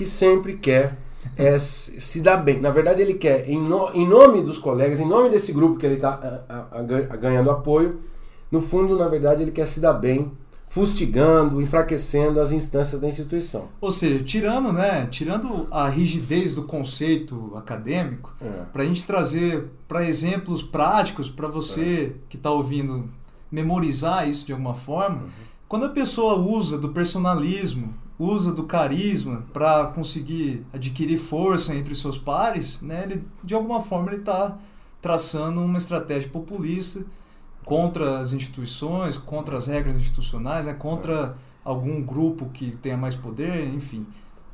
que 0.00 0.04
sempre 0.06 0.54
quer 0.56 0.92
é, 1.36 1.58
se 1.58 2.22
dar 2.22 2.38
bem. 2.38 2.58
Na 2.58 2.70
verdade, 2.70 3.02
ele 3.02 3.12
quer, 3.12 3.46
em, 3.46 3.60
no, 3.60 3.90
em 3.92 4.08
nome 4.08 4.42
dos 4.42 4.56
colegas, 4.56 4.98
em 4.98 5.06
nome 5.06 5.28
desse 5.28 5.52
grupo 5.52 5.78
que 5.78 5.84
ele 5.84 5.96
está 5.96 6.18
ganhando 7.20 7.50
apoio, 7.50 8.00
no 8.50 8.62
fundo, 8.62 8.96
na 8.96 9.08
verdade, 9.08 9.42
ele 9.42 9.50
quer 9.50 9.68
se 9.68 9.78
dar 9.78 9.92
bem, 9.92 10.32
fustigando, 10.70 11.60
enfraquecendo 11.60 12.40
as 12.40 12.50
instâncias 12.50 12.98
da 12.98 13.10
instituição. 13.10 13.68
Ou 13.78 13.92
seja, 13.92 14.24
tirando, 14.24 14.72
né, 14.72 15.06
tirando 15.10 15.68
a 15.70 15.86
rigidez 15.86 16.54
do 16.54 16.62
conceito 16.62 17.52
acadêmico, 17.54 18.34
é. 18.40 18.48
para 18.72 18.82
a 18.82 18.86
gente 18.86 19.06
trazer 19.06 19.66
para 19.86 20.06
exemplos 20.06 20.62
práticos 20.62 21.28
para 21.28 21.46
você 21.46 22.14
é. 22.16 22.20
que 22.30 22.38
está 22.38 22.50
ouvindo 22.50 23.04
memorizar 23.52 24.26
isso 24.26 24.46
de 24.46 24.52
alguma 24.52 24.74
forma. 24.74 25.24
Uhum. 25.24 25.30
Quando 25.68 25.84
a 25.84 25.90
pessoa 25.90 26.36
usa 26.38 26.78
do 26.78 26.88
personalismo, 26.88 27.94
usa 28.20 28.52
do 28.52 28.64
carisma 28.64 29.44
para 29.50 29.86
conseguir 29.86 30.66
adquirir 30.74 31.18
força 31.18 31.74
entre 31.74 31.94
seus 31.94 32.18
pares, 32.18 32.80
né, 32.82 33.04
ele, 33.04 33.24
de 33.42 33.54
alguma 33.54 33.80
forma 33.80 34.12
ele 34.12 34.20
está 34.20 34.58
traçando 35.00 35.62
uma 35.62 35.78
estratégia 35.78 36.28
populista 36.28 37.02
contra 37.64 38.18
as 38.18 38.32
instituições, 38.32 39.16
contra 39.16 39.56
as 39.56 39.66
regras 39.66 39.96
institucionais, 39.96 40.66
né? 40.66 40.74
contra 40.74 41.36
algum 41.64 42.02
grupo 42.02 42.46
que 42.52 42.76
tenha 42.76 42.96
mais 42.96 43.14
poder, 43.14 43.66
enfim. 43.68 44.06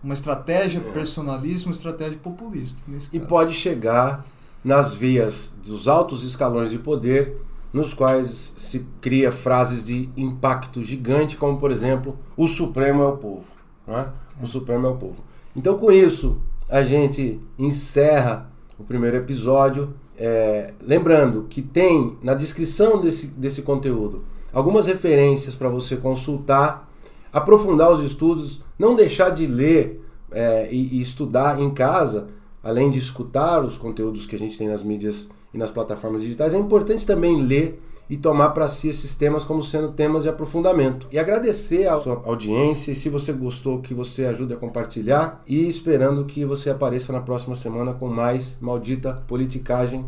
Uma 0.02 0.14
estratégia 0.14 0.78
é. 0.78 0.92
personalista, 0.92 1.68
uma 1.68 1.72
estratégia 1.72 2.18
populista. 2.18 2.78
e 3.12 3.18
pode 3.18 3.54
chegar 3.54 4.24
nas 4.62 4.94
vias 4.94 5.56
dos 5.64 5.88
altos 5.88 6.24
escalões 6.24 6.70
de 6.70 6.78
poder, 6.78 7.36
nos 7.72 7.92
quais 7.92 8.54
se 8.56 8.86
cria 9.00 9.32
frases 9.32 9.84
de 9.84 10.08
impacto 10.16 10.84
gigante, 10.84 11.36
como 11.36 11.58
por 11.58 11.70
exemplo, 11.70 12.16
o 12.36 12.46
Supremo 12.46 13.02
é 13.02 13.06
o 13.06 13.16
povo. 13.16 13.55
Né? 13.86 14.08
O. 14.42 14.46
Supremo 14.46 14.86
é 14.86 14.90
o 14.90 14.96
povo. 14.96 15.16
Então, 15.54 15.78
com 15.78 15.90
isso, 15.90 16.38
a 16.68 16.82
gente 16.82 17.40
encerra 17.58 18.50
o 18.78 18.84
primeiro 18.84 19.16
episódio. 19.16 19.94
É, 20.18 20.72
lembrando 20.80 21.46
que 21.48 21.60
tem 21.60 22.16
na 22.22 22.34
descrição 22.34 23.00
desse, 23.00 23.26
desse 23.26 23.60
conteúdo 23.62 24.24
algumas 24.52 24.86
referências 24.86 25.54
para 25.54 25.68
você 25.68 25.96
consultar, 25.96 26.90
aprofundar 27.30 27.92
os 27.92 28.02
estudos, 28.02 28.62
não 28.78 28.96
deixar 28.96 29.28
de 29.28 29.46
ler 29.46 30.02
é, 30.30 30.68
e, 30.72 30.96
e 30.96 31.00
estudar 31.02 31.60
em 31.60 31.70
casa, 31.70 32.28
além 32.64 32.90
de 32.90 32.98
escutar 32.98 33.62
os 33.62 33.76
conteúdos 33.76 34.24
que 34.24 34.34
a 34.34 34.38
gente 34.38 34.56
tem 34.56 34.68
nas 34.68 34.82
mídias 34.82 35.28
e 35.52 35.58
nas 35.58 35.70
plataformas 35.70 36.22
digitais. 36.22 36.54
É 36.54 36.58
importante 36.58 37.04
também 37.04 37.42
ler 37.42 37.82
e 38.08 38.16
tomar 38.16 38.50
para 38.50 38.68
si 38.68 38.88
esses 38.88 39.14
temas 39.14 39.44
como 39.44 39.62
sendo 39.62 39.92
temas 39.92 40.22
de 40.22 40.28
aprofundamento. 40.28 41.06
E 41.10 41.18
agradecer 41.18 41.86
a 41.88 42.00
sua 42.00 42.22
audiência 42.24 42.92
e 42.92 42.94
se 42.94 43.08
você 43.08 43.32
gostou 43.32 43.80
que 43.80 43.94
você 43.94 44.26
ajude 44.26 44.54
a 44.54 44.56
compartilhar 44.56 45.42
e 45.46 45.68
esperando 45.68 46.24
que 46.24 46.44
você 46.44 46.70
apareça 46.70 47.12
na 47.12 47.20
próxima 47.20 47.56
semana 47.56 47.92
com 47.92 48.08
mais 48.08 48.58
maldita 48.60 49.22
politicagem. 49.26 50.04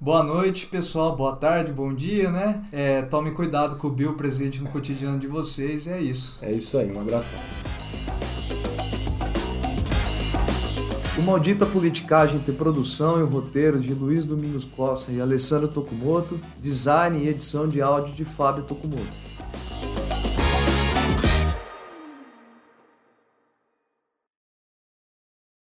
Boa 0.00 0.22
noite, 0.22 0.66
pessoal. 0.66 1.16
Boa 1.16 1.34
tarde, 1.34 1.72
bom 1.72 1.92
dia, 1.92 2.30
né? 2.30 2.64
É, 2.70 3.02
tome 3.02 3.32
cuidado 3.32 3.76
com 3.76 3.88
o 3.88 3.90
Bill 3.90 4.14
presente 4.14 4.62
no 4.62 4.70
cotidiano 4.70 5.18
de 5.18 5.26
vocês. 5.26 5.88
É 5.88 6.00
isso. 6.00 6.38
É 6.40 6.52
isso 6.52 6.78
aí. 6.78 6.92
Um 6.92 7.00
abração. 7.00 7.38
O 11.18 11.22
Maldita 11.22 11.66
Politicagem 11.66 12.38
tem 12.38 12.54
produção 12.54 13.18
e 13.18 13.24
roteiro 13.24 13.80
de 13.80 13.92
Luiz 13.92 14.24
Domingos 14.24 14.64
Costa 14.64 15.10
e 15.10 15.20
Alessandro 15.20 15.66
Tokumoto, 15.66 16.38
design 16.60 17.18
e 17.18 17.28
edição 17.28 17.68
de 17.68 17.82
áudio 17.82 18.14
de 18.14 18.24
Fábio 18.24 18.62
Tokumoto. 18.62 19.27